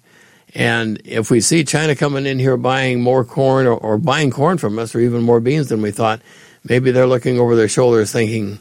And 0.54 1.00
if 1.04 1.30
we 1.30 1.40
see 1.40 1.64
China 1.64 1.94
coming 1.94 2.26
in 2.26 2.38
here 2.38 2.56
buying 2.56 3.00
more 3.00 3.24
corn 3.24 3.66
or, 3.66 3.74
or, 3.74 3.98
buying 3.98 4.30
corn 4.30 4.58
from 4.58 4.78
us 4.78 4.94
or 4.94 5.00
even 5.00 5.22
more 5.22 5.40
beans 5.40 5.68
than 5.68 5.80
we 5.80 5.92
thought, 5.92 6.20
maybe 6.64 6.90
they're 6.90 7.06
looking 7.06 7.38
over 7.38 7.54
their 7.54 7.68
shoulders 7.68 8.10
thinking, 8.10 8.58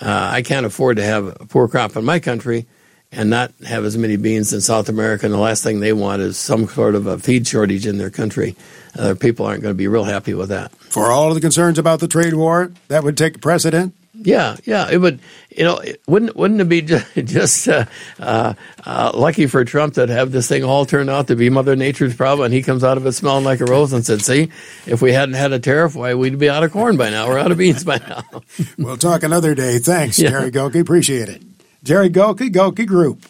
uh, 0.00 0.30
I 0.32 0.42
can't 0.42 0.66
afford 0.66 0.96
to 0.96 1.04
have 1.04 1.26
a 1.26 1.46
poor 1.46 1.68
crop 1.68 1.96
in 1.96 2.04
my 2.04 2.18
country 2.18 2.66
and 3.10 3.30
not 3.30 3.52
have 3.66 3.84
as 3.84 3.96
many 3.96 4.16
beans 4.16 4.52
in 4.52 4.60
South 4.60 4.88
America. 4.88 5.26
And 5.26 5.34
the 5.34 5.38
last 5.38 5.62
thing 5.62 5.80
they 5.80 5.92
want 5.92 6.22
is 6.22 6.36
some 6.36 6.66
sort 6.66 6.94
of 6.94 7.06
a 7.06 7.18
feed 7.18 7.46
shortage 7.46 7.86
in 7.86 7.98
their 7.98 8.10
country. 8.10 8.54
Uh, 8.98 9.14
people 9.18 9.46
aren't 9.46 9.62
going 9.62 9.72
to 9.72 9.78
be 9.78 9.88
real 9.88 10.04
happy 10.04 10.34
with 10.34 10.50
that. 10.50 10.72
For 10.72 11.10
all 11.10 11.28
of 11.28 11.34
the 11.34 11.40
concerns 11.40 11.78
about 11.78 12.00
the 12.00 12.08
trade 12.08 12.34
war, 12.34 12.72
that 12.88 13.04
would 13.04 13.16
take 13.16 13.40
precedent? 13.40 13.94
Yeah, 14.20 14.56
yeah, 14.64 14.90
it 14.90 14.98
would. 14.98 15.20
You 15.50 15.64
know, 15.64 15.78
it 15.78 16.02
wouldn't 16.06 16.36
wouldn't 16.36 16.60
it 16.60 16.68
be 16.68 16.82
just, 16.82 17.14
just 17.14 17.68
uh, 17.68 17.84
uh, 18.18 18.54
uh, 18.84 19.12
lucky 19.14 19.46
for 19.46 19.64
Trump 19.64 19.94
to 19.94 20.06
have 20.06 20.32
this 20.32 20.48
thing 20.48 20.64
all 20.64 20.86
turn 20.86 21.08
out 21.08 21.28
to 21.28 21.36
be 21.36 21.50
Mother 21.50 21.76
Nature's 21.76 22.14
problem, 22.14 22.46
and 22.46 22.54
he 22.54 22.62
comes 22.62 22.82
out 22.82 22.96
of 22.96 23.06
it 23.06 23.12
smelling 23.12 23.44
like 23.44 23.60
a 23.60 23.64
rose 23.64 23.92
and 23.92 24.04
said, 24.04 24.22
"See, 24.22 24.50
if 24.86 25.00
we 25.00 25.12
hadn't 25.12 25.36
had 25.36 25.52
a 25.52 25.58
tariff, 25.58 25.94
why 25.94 26.14
we'd 26.14 26.38
be 26.38 26.50
out 26.50 26.64
of 26.64 26.72
corn 26.72 26.96
by 26.96 27.10
now. 27.10 27.28
We're 27.28 27.38
out 27.38 27.52
of 27.52 27.58
beans 27.58 27.84
by 27.84 27.98
now." 27.98 28.24
we'll 28.78 28.96
talk 28.96 29.22
another 29.22 29.54
day. 29.54 29.78
Thanks, 29.78 30.18
yeah. 30.18 30.30
Jerry 30.30 30.50
Gulke. 30.50 30.80
Appreciate 30.80 31.28
it. 31.28 31.42
Jerry 31.84 32.10
Gulke, 32.10 32.50
Gulke 32.50 32.86
Group. 32.86 33.24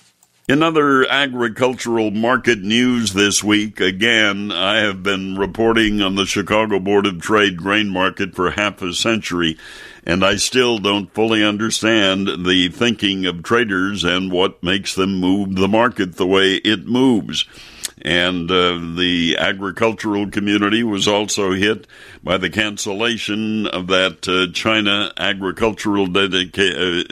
In 0.48 0.62
other 0.62 1.06
agricultural 1.06 2.10
market 2.10 2.60
news 2.60 3.12
this 3.12 3.44
week, 3.44 3.80
again, 3.80 4.50
I 4.50 4.78
have 4.78 5.02
been 5.02 5.36
reporting 5.36 6.00
on 6.00 6.14
the 6.14 6.24
Chicago 6.24 6.78
Board 6.78 7.04
of 7.04 7.20
Trade 7.20 7.58
grain 7.58 7.90
market 7.90 8.34
for 8.34 8.52
half 8.52 8.80
a 8.80 8.94
century, 8.94 9.58
and 10.08 10.24
I 10.24 10.36
still 10.36 10.78
don't 10.78 11.12
fully 11.12 11.44
understand 11.44 12.46
the 12.46 12.70
thinking 12.70 13.26
of 13.26 13.42
traders 13.42 14.04
and 14.04 14.32
what 14.32 14.62
makes 14.62 14.94
them 14.94 15.20
move 15.20 15.54
the 15.54 15.68
market 15.68 16.16
the 16.16 16.26
way 16.26 16.54
it 16.54 16.86
moves. 16.86 17.44
And 18.00 18.50
uh, 18.50 18.78
the 18.96 19.36
agricultural 19.38 20.30
community 20.30 20.82
was 20.82 21.06
also 21.06 21.52
hit 21.52 21.86
by 22.24 22.38
the 22.38 22.48
cancellation 22.48 23.66
of 23.66 23.88
that 23.88 24.26
uh, 24.26 24.50
China 24.54 25.12
agricultural 25.18 26.06
dedica- 26.06 27.10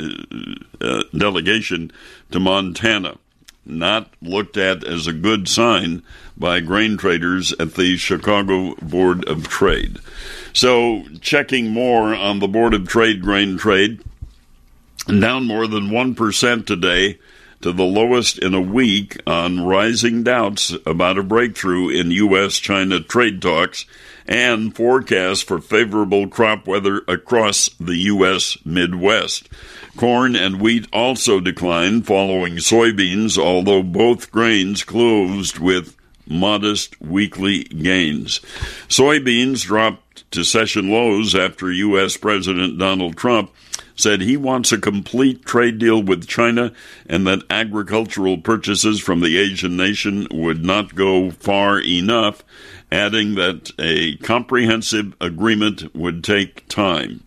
uh, 0.80 0.86
uh, 0.86 1.02
delegation 1.12 1.90
to 2.30 2.40
Montana 2.40 3.18
not 3.66 4.10
looked 4.22 4.56
at 4.56 4.84
as 4.84 5.06
a 5.06 5.12
good 5.12 5.48
sign 5.48 6.02
by 6.36 6.60
grain 6.60 6.96
traders 6.96 7.52
at 7.58 7.74
the 7.74 7.96
Chicago 7.96 8.74
Board 8.76 9.24
of 9.26 9.48
Trade. 9.48 9.98
So, 10.52 11.04
checking 11.20 11.70
more 11.70 12.14
on 12.14 12.38
the 12.38 12.48
Board 12.48 12.74
of 12.74 12.88
Trade 12.88 13.22
grain 13.22 13.58
trade, 13.58 14.00
down 15.06 15.46
more 15.46 15.66
than 15.66 15.90
1% 15.90 16.66
today 16.66 17.18
to 17.62 17.72
the 17.72 17.84
lowest 17.84 18.38
in 18.38 18.54
a 18.54 18.60
week 18.60 19.20
on 19.26 19.64
rising 19.64 20.22
doubts 20.22 20.74
about 20.84 21.18
a 21.18 21.22
breakthrough 21.22 21.88
in 21.88 22.10
U.S. 22.10 22.58
China 22.58 23.00
trade 23.00 23.40
talks 23.40 23.86
and 24.26 24.74
forecasts 24.74 25.42
for 25.42 25.60
favorable 25.60 26.28
crop 26.28 26.66
weather 26.66 27.02
across 27.08 27.70
the 27.80 27.96
U.S. 27.96 28.58
Midwest. 28.64 29.48
Corn 29.96 30.36
and 30.36 30.60
wheat 30.60 30.86
also 30.92 31.40
declined 31.40 32.06
following 32.06 32.56
soybeans, 32.56 33.38
although 33.38 33.82
both 33.82 34.30
grains 34.30 34.84
closed 34.84 35.58
with 35.58 35.96
modest 36.26 37.00
weekly 37.00 37.64
gains. 37.64 38.40
Soybeans 38.88 39.64
dropped 39.64 40.30
to 40.32 40.44
session 40.44 40.90
lows 40.90 41.34
after 41.34 41.70
U.S. 41.70 42.16
President 42.16 42.78
Donald 42.78 43.16
Trump 43.16 43.50
said 43.94 44.20
he 44.20 44.36
wants 44.36 44.72
a 44.72 44.78
complete 44.78 45.44
trade 45.46 45.78
deal 45.78 46.02
with 46.02 46.28
China 46.28 46.72
and 47.06 47.26
that 47.26 47.42
agricultural 47.48 48.38
purchases 48.38 49.00
from 49.00 49.20
the 49.20 49.38
Asian 49.38 49.76
nation 49.76 50.28
would 50.30 50.64
not 50.64 50.94
go 50.94 51.30
far 51.30 51.80
enough, 51.80 52.44
adding 52.92 53.34
that 53.36 53.70
a 53.78 54.16
comprehensive 54.18 55.14
agreement 55.20 55.94
would 55.94 56.22
take 56.22 56.68
time. 56.68 57.22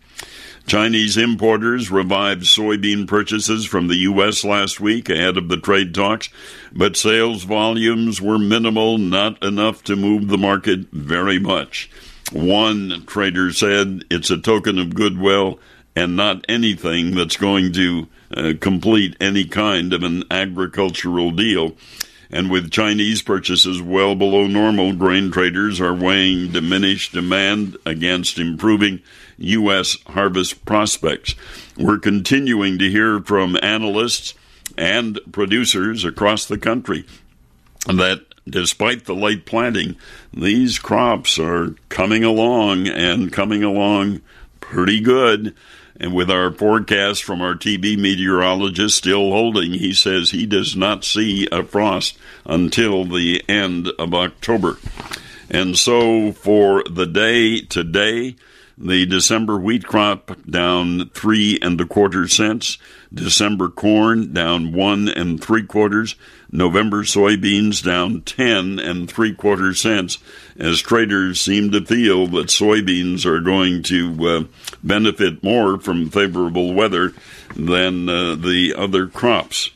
Chinese 0.70 1.16
importers 1.16 1.90
revived 1.90 2.44
soybean 2.44 3.04
purchases 3.04 3.66
from 3.66 3.88
the 3.88 3.96
U.S. 3.96 4.44
last 4.44 4.78
week 4.78 5.10
ahead 5.10 5.36
of 5.36 5.48
the 5.48 5.56
trade 5.56 5.92
talks, 5.92 6.28
but 6.72 6.96
sales 6.96 7.42
volumes 7.42 8.20
were 8.20 8.38
minimal, 8.38 8.96
not 8.96 9.42
enough 9.42 9.82
to 9.82 9.96
move 9.96 10.28
the 10.28 10.38
market 10.38 10.86
very 10.92 11.40
much. 11.40 11.90
One 12.30 13.02
trader 13.04 13.52
said 13.52 14.04
it's 14.12 14.30
a 14.30 14.38
token 14.38 14.78
of 14.78 14.94
goodwill 14.94 15.58
and 15.96 16.14
not 16.14 16.44
anything 16.48 17.16
that's 17.16 17.36
going 17.36 17.72
to 17.72 18.06
uh, 18.32 18.52
complete 18.60 19.16
any 19.20 19.46
kind 19.46 19.92
of 19.92 20.04
an 20.04 20.22
agricultural 20.30 21.32
deal. 21.32 21.74
And 22.30 22.48
with 22.48 22.70
Chinese 22.70 23.22
purchases 23.22 23.82
well 23.82 24.14
below 24.14 24.46
normal, 24.46 24.92
grain 24.92 25.32
traders 25.32 25.80
are 25.80 25.92
weighing 25.92 26.52
diminished 26.52 27.12
demand 27.12 27.76
against 27.84 28.38
improving 28.38 29.02
U.S. 29.40 29.96
harvest 30.06 30.64
prospects. 30.64 31.34
We're 31.76 31.98
continuing 31.98 32.78
to 32.78 32.90
hear 32.90 33.20
from 33.20 33.56
analysts 33.62 34.34
and 34.76 35.18
producers 35.32 36.04
across 36.04 36.46
the 36.46 36.58
country 36.58 37.04
that 37.86 38.24
despite 38.48 39.04
the 39.04 39.14
late 39.14 39.46
planting, 39.46 39.96
these 40.32 40.78
crops 40.78 41.38
are 41.38 41.74
coming 41.88 42.24
along 42.24 42.88
and 42.88 43.32
coming 43.32 43.62
along 43.62 44.20
pretty 44.60 45.00
good. 45.00 45.54
And 45.98 46.14
with 46.14 46.30
our 46.30 46.50
forecast 46.50 47.22
from 47.22 47.42
our 47.42 47.54
TB 47.54 47.98
meteorologist 47.98 48.96
still 48.96 49.30
holding, 49.30 49.72
he 49.72 49.92
says 49.92 50.30
he 50.30 50.46
does 50.46 50.74
not 50.74 51.04
see 51.04 51.46
a 51.52 51.62
frost 51.62 52.16
until 52.46 53.04
the 53.04 53.44
end 53.48 53.88
of 53.98 54.14
October. 54.14 54.78
And 55.50 55.76
so 55.76 56.32
for 56.32 56.82
the 56.88 57.06
day 57.06 57.60
today, 57.60 58.36
the 58.80 59.04
December 59.04 59.58
wheat 59.58 59.84
crop 59.84 60.34
down 60.48 61.10
three 61.10 61.58
and 61.60 61.78
a 61.80 61.84
quarter 61.84 62.26
cents. 62.26 62.78
December 63.12 63.68
corn 63.68 64.32
down 64.32 64.72
one 64.72 65.08
and 65.08 65.42
three 65.42 65.64
quarters. 65.64 66.16
November 66.50 67.02
soybeans 67.02 67.84
down 67.84 68.22
ten 68.22 68.78
and 68.78 69.10
three 69.10 69.34
quarter 69.34 69.74
cents 69.74 70.18
as 70.58 70.80
traders 70.80 71.40
seem 71.40 71.70
to 71.72 71.84
feel 71.84 72.26
that 72.28 72.46
soybeans 72.46 73.26
are 73.26 73.40
going 73.40 73.82
to 73.82 74.26
uh, 74.26 74.44
benefit 74.82 75.42
more 75.42 75.78
from 75.78 76.08
favorable 76.08 76.72
weather 76.72 77.12
than 77.54 78.08
uh, 78.08 78.34
the 78.34 78.74
other 78.76 79.06
crops. 79.06 79.70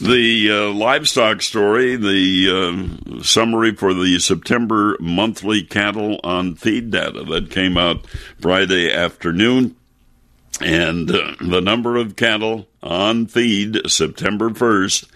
The 0.00 0.50
uh, 0.50 0.72
livestock 0.72 1.42
story, 1.42 1.96
the 1.96 2.96
uh, 3.18 3.22
summary 3.22 3.74
for 3.74 3.92
the 3.92 4.20
September 4.20 4.96
monthly 5.00 5.64
cattle 5.64 6.20
on 6.22 6.54
feed 6.54 6.92
data 6.92 7.24
that 7.24 7.50
came 7.50 7.76
out 7.76 8.06
Friday 8.40 8.92
afternoon. 8.92 9.74
And 10.60 11.10
uh, 11.10 11.34
the 11.40 11.60
number 11.60 11.96
of 11.96 12.14
cattle 12.14 12.68
on 12.80 13.26
feed 13.26 13.90
September 13.90 14.50
1st, 14.50 15.08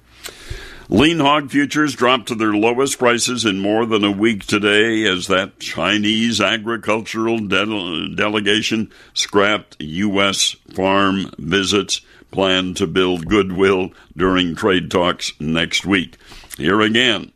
Lean 0.88 1.20
hog 1.20 1.50
futures 1.50 1.96
dropped 1.96 2.28
to 2.28 2.36
their 2.36 2.54
lowest 2.54 3.00
prices 3.00 3.44
in 3.44 3.60
more 3.60 3.88
than 3.88 4.04
a 4.04 4.12
week 4.12 4.46
today 4.46 5.04
as 5.06 5.26
that 5.26 5.60
Chinese 5.60 6.40
agricultural 6.40 7.40
de- 7.40 8.16
delegation 8.16 8.92
scrapped 9.16 9.76
U.S. 9.80 10.56
farm 10.76 11.32
visits 11.40 12.02
planned 12.30 12.78
to 12.78 12.86
build 12.86 13.26
goodwill 13.26 13.94
during 14.16 14.54
trade 14.54 14.92
talks 14.92 15.34
next 15.40 15.88
week. 15.88 16.18
Here 16.56 16.82
again, 16.82 17.32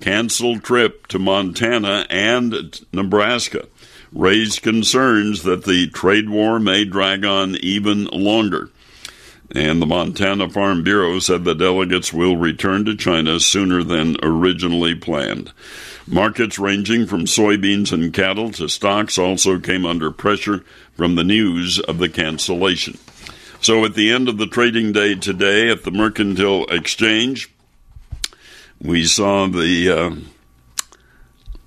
canceled 0.00 0.64
trip 0.64 1.06
to 1.08 1.18
Montana 1.18 2.06
and 2.08 2.80
Nebraska 2.94 3.66
raised 4.10 4.62
concerns 4.62 5.42
that 5.42 5.64
the 5.64 5.88
trade 5.88 6.30
war 6.30 6.58
may 6.58 6.86
drag 6.86 7.26
on 7.26 7.56
even 7.56 8.06
longer. 8.06 8.70
And 9.54 9.80
the 9.80 9.86
Montana 9.86 10.50
Farm 10.50 10.82
Bureau 10.82 11.18
said 11.20 11.44
the 11.44 11.54
delegates 11.54 12.12
will 12.12 12.36
return 12.36 12.84
to 12.84 12.96
China 12.96 13.38
sooner 13.38 13.82
than 13.82 14.16
originally 14.22 14.94
planned. 14.94 15.52
Markets 16.06 16.58
ranging 16.58 17.06
from 17.06 17.26
soybeans 17.26 17.92
and 17.92 18.12
cattle 18.12 18.50
to 18.52 18.68
stocks 18.68 19.18
also 19.18 19.58
came 19.58 19.86
under 19.86 20.10
pressure 20.10 20.64
from 20.94 21.14
the 21.14 21.24
news 21.24 21.78
of 21.80 21.98
the 21.98 22.08
cancellation. 22.08 22.98
So 23.60 23.84
at 23.84 23.94
the 23.94 24.12
end 24.12 24.28
of 24.28 24.36
the 24.36 24.46
trading 24.46 24.92
day 24.92 25.14
today 25.14 25.70
at 25.70 25.84
the 25.84 25.90
Mercantile 25.90 26.66
Exchange, 26.66 27.50
we 28.80 29.04
saw 29.04 29.46
the 29.46 29.90
uh, 29.90 30.16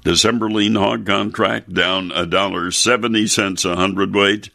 December 0.03 0.49
lean 0.49 0.75
hog 0.75 1.05
contract 1.05 1.73
down 1.73 2.11
a 2.13 2.25
dollar 2.25 2.71
seventy 2.71 3.25
cents 3.25 3.65
a 3.65 3.75
hundredweight 3.75 4.49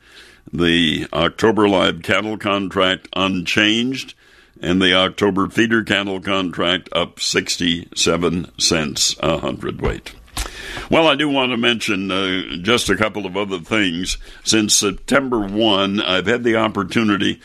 the 0.53 1.07
October 1.13 1.69
live 1.69 2.03
cattle 2.03 2.37
contract 2.39 3.09
unchanged, 3.15 4.15
and 4.61 4.81
the 4.81 4.95
October 4.95 5.49
feeder 5.49 5.83
cattle 5.83 6.21
contract 6.21 6.89
up 6.93 7.21
67 7.21 8.59
cents 8.59 9.17
a 9.21 9.39
hundredweight. 9.39 10.15
Well, 10.91 11.07
I 11.07 11.15
do 11.15 11.29
want 11.29 11.53
to 11.53 11.57
mention 11.57 12.11
uh, 12.11 12.57
just 12.63 12.91
a 12.91 12.97
couple 12.97 13.27
of 13.27 13.37
other 13.37 13.59
things. 13.59 14.19
Since 14.45 14.75
September 14.75 15.41
1, 15.41 16.01
I've 16.01 16.27
had 16.27 16.45
the 16.45 16.57
opportunity 16.57 17.41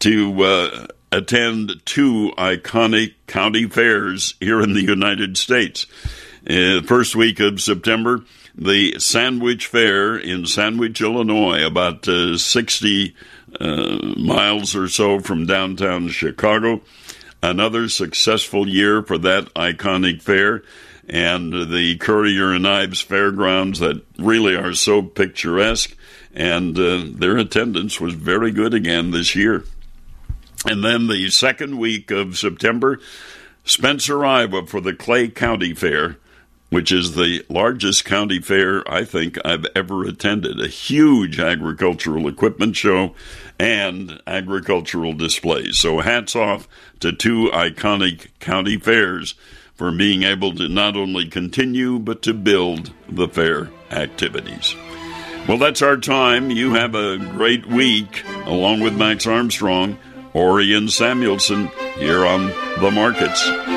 to 0.00 0.42
uh, 0.42 0.86
attend 1.10 1.80
two 1.84 2.32
iconic 2.36 3.14
county 3.26 3.66
fairs 3.68 4.34
here 4.40 4.60
in 4.60 4.74
the 4.74 4.82
United 4.82 5.36
States. 5.36 5.86
Uh, 6.48 6.82
first 6.82 7.16
week 7.16 7.40
of 7.40 7.60
September, 7.60 8.22
the 8.54 8.98
Sandwich 8.98 9.66
Fair 9.66 10.16
in 10.16 10.46
Sandwich, 10.46 11.00
Illinois, 11.00 11.66
about 11.66 12.06
uh, 12.06 12.38
60 12.38 13.14
uh, 13.60 13.98
miles 14.16 14.74
or 14.76 14.88
so 14.88 15.20
from 15.20 15.46
downtown 15.46 16.08
Chicago. 16.08 16.80
Another 17.42 17.88
successful 17.88 18.68
year 18.68 19.02
for 19.02 19.18
that 19.18 19.52
iconic 19.54 20.22
fair 20.22 20.62
and 21.08 21.52
the 21.70 21.96
Currier 21.98 22.52
and 22.52 22.66
Ives 22.66 23.00
fairgrounds 23.00 23.80
that 23.80 24.02
really 24.18 24.56
are 24.56 24.72
so 24.72 25.02
picturesque. 25.02 25.94
And 26.32 26.78
uh, 26.78 27.04
their 27.06 27.36
attendance 27.36 28.00
was 28.00 28.14
very 28.14 28.50
good 28.50 28.72
again 28.72 29.10
this 29.10 29.36
year. 29.36 29.64
And 30.66 30.82
then 30.82 31.06
the 31.06 31.28
second 31.30 31.78
week 31.78 32.10
of 32.10 32.38
September, 32.38 32.98
Spencer, 33.64 34.24
Iowa, 34.24 34.66
for 34.66 34.80
the 34.80 34.94
Clay 34.94 35.28
County 35.28 35.74
Fair 35.74 36.16
which 36.70 36.90
is 36.90 37.14
the 37.14 37.44
largest 37.48 38.04
county 38.04 38.40
fair 38.40 38.82
I 38.90 39.04
think 39.04 39.38
I've 39.44 39.66
ever 39.76 40.04
attended. 40.04 40.60
A 40.60 40.68
huge 40.68 41.38
agricultural 41.38 42.26
equipment 42.26 42.76
show 42.76 43.14
and 43.58 44.20
agricultural 44.26 45.12
displays. 45.12 45.78
So, 45.78 46.00
hats 46.00 46.34
off 46.34 46.66
to 47.00 47.12
two 47.12 47.50
iconic 47.52 48.28
county 48.40 48.78
fairs 48.78 49.34
for 49.74 49.90
being 49.92 50.22
able 50.22 50.54
to 50.54 50.68
not 50.68 50.96
only 50.96 51.26
continue 51.28 51.98
but 51.98 52.22
to 52.22 52.34
build 52.34 52.92
the 53.08 53.28
fair 53.28 53.70
activities. 53.90 54.74
Well, 55.48 55.58
that's 55.58 55.82
our 55.82 55.98
time. 55.98 56.50
You 56.50 56.72
have 56.74 56.94
a 56.94 57.18
great 57.18 57.66
week, 57.66 58.24
along 58.46 58.80
with 58.80 58.96
Max 58.96 59.26
Armstrong, 59.26 59.98
Orion 60.34 60.88
Samuelson, 60.88 61.66
here 61.98 62.24
on 62.24 62.46
The 62.80 62.90
Markets. 62.90 63.73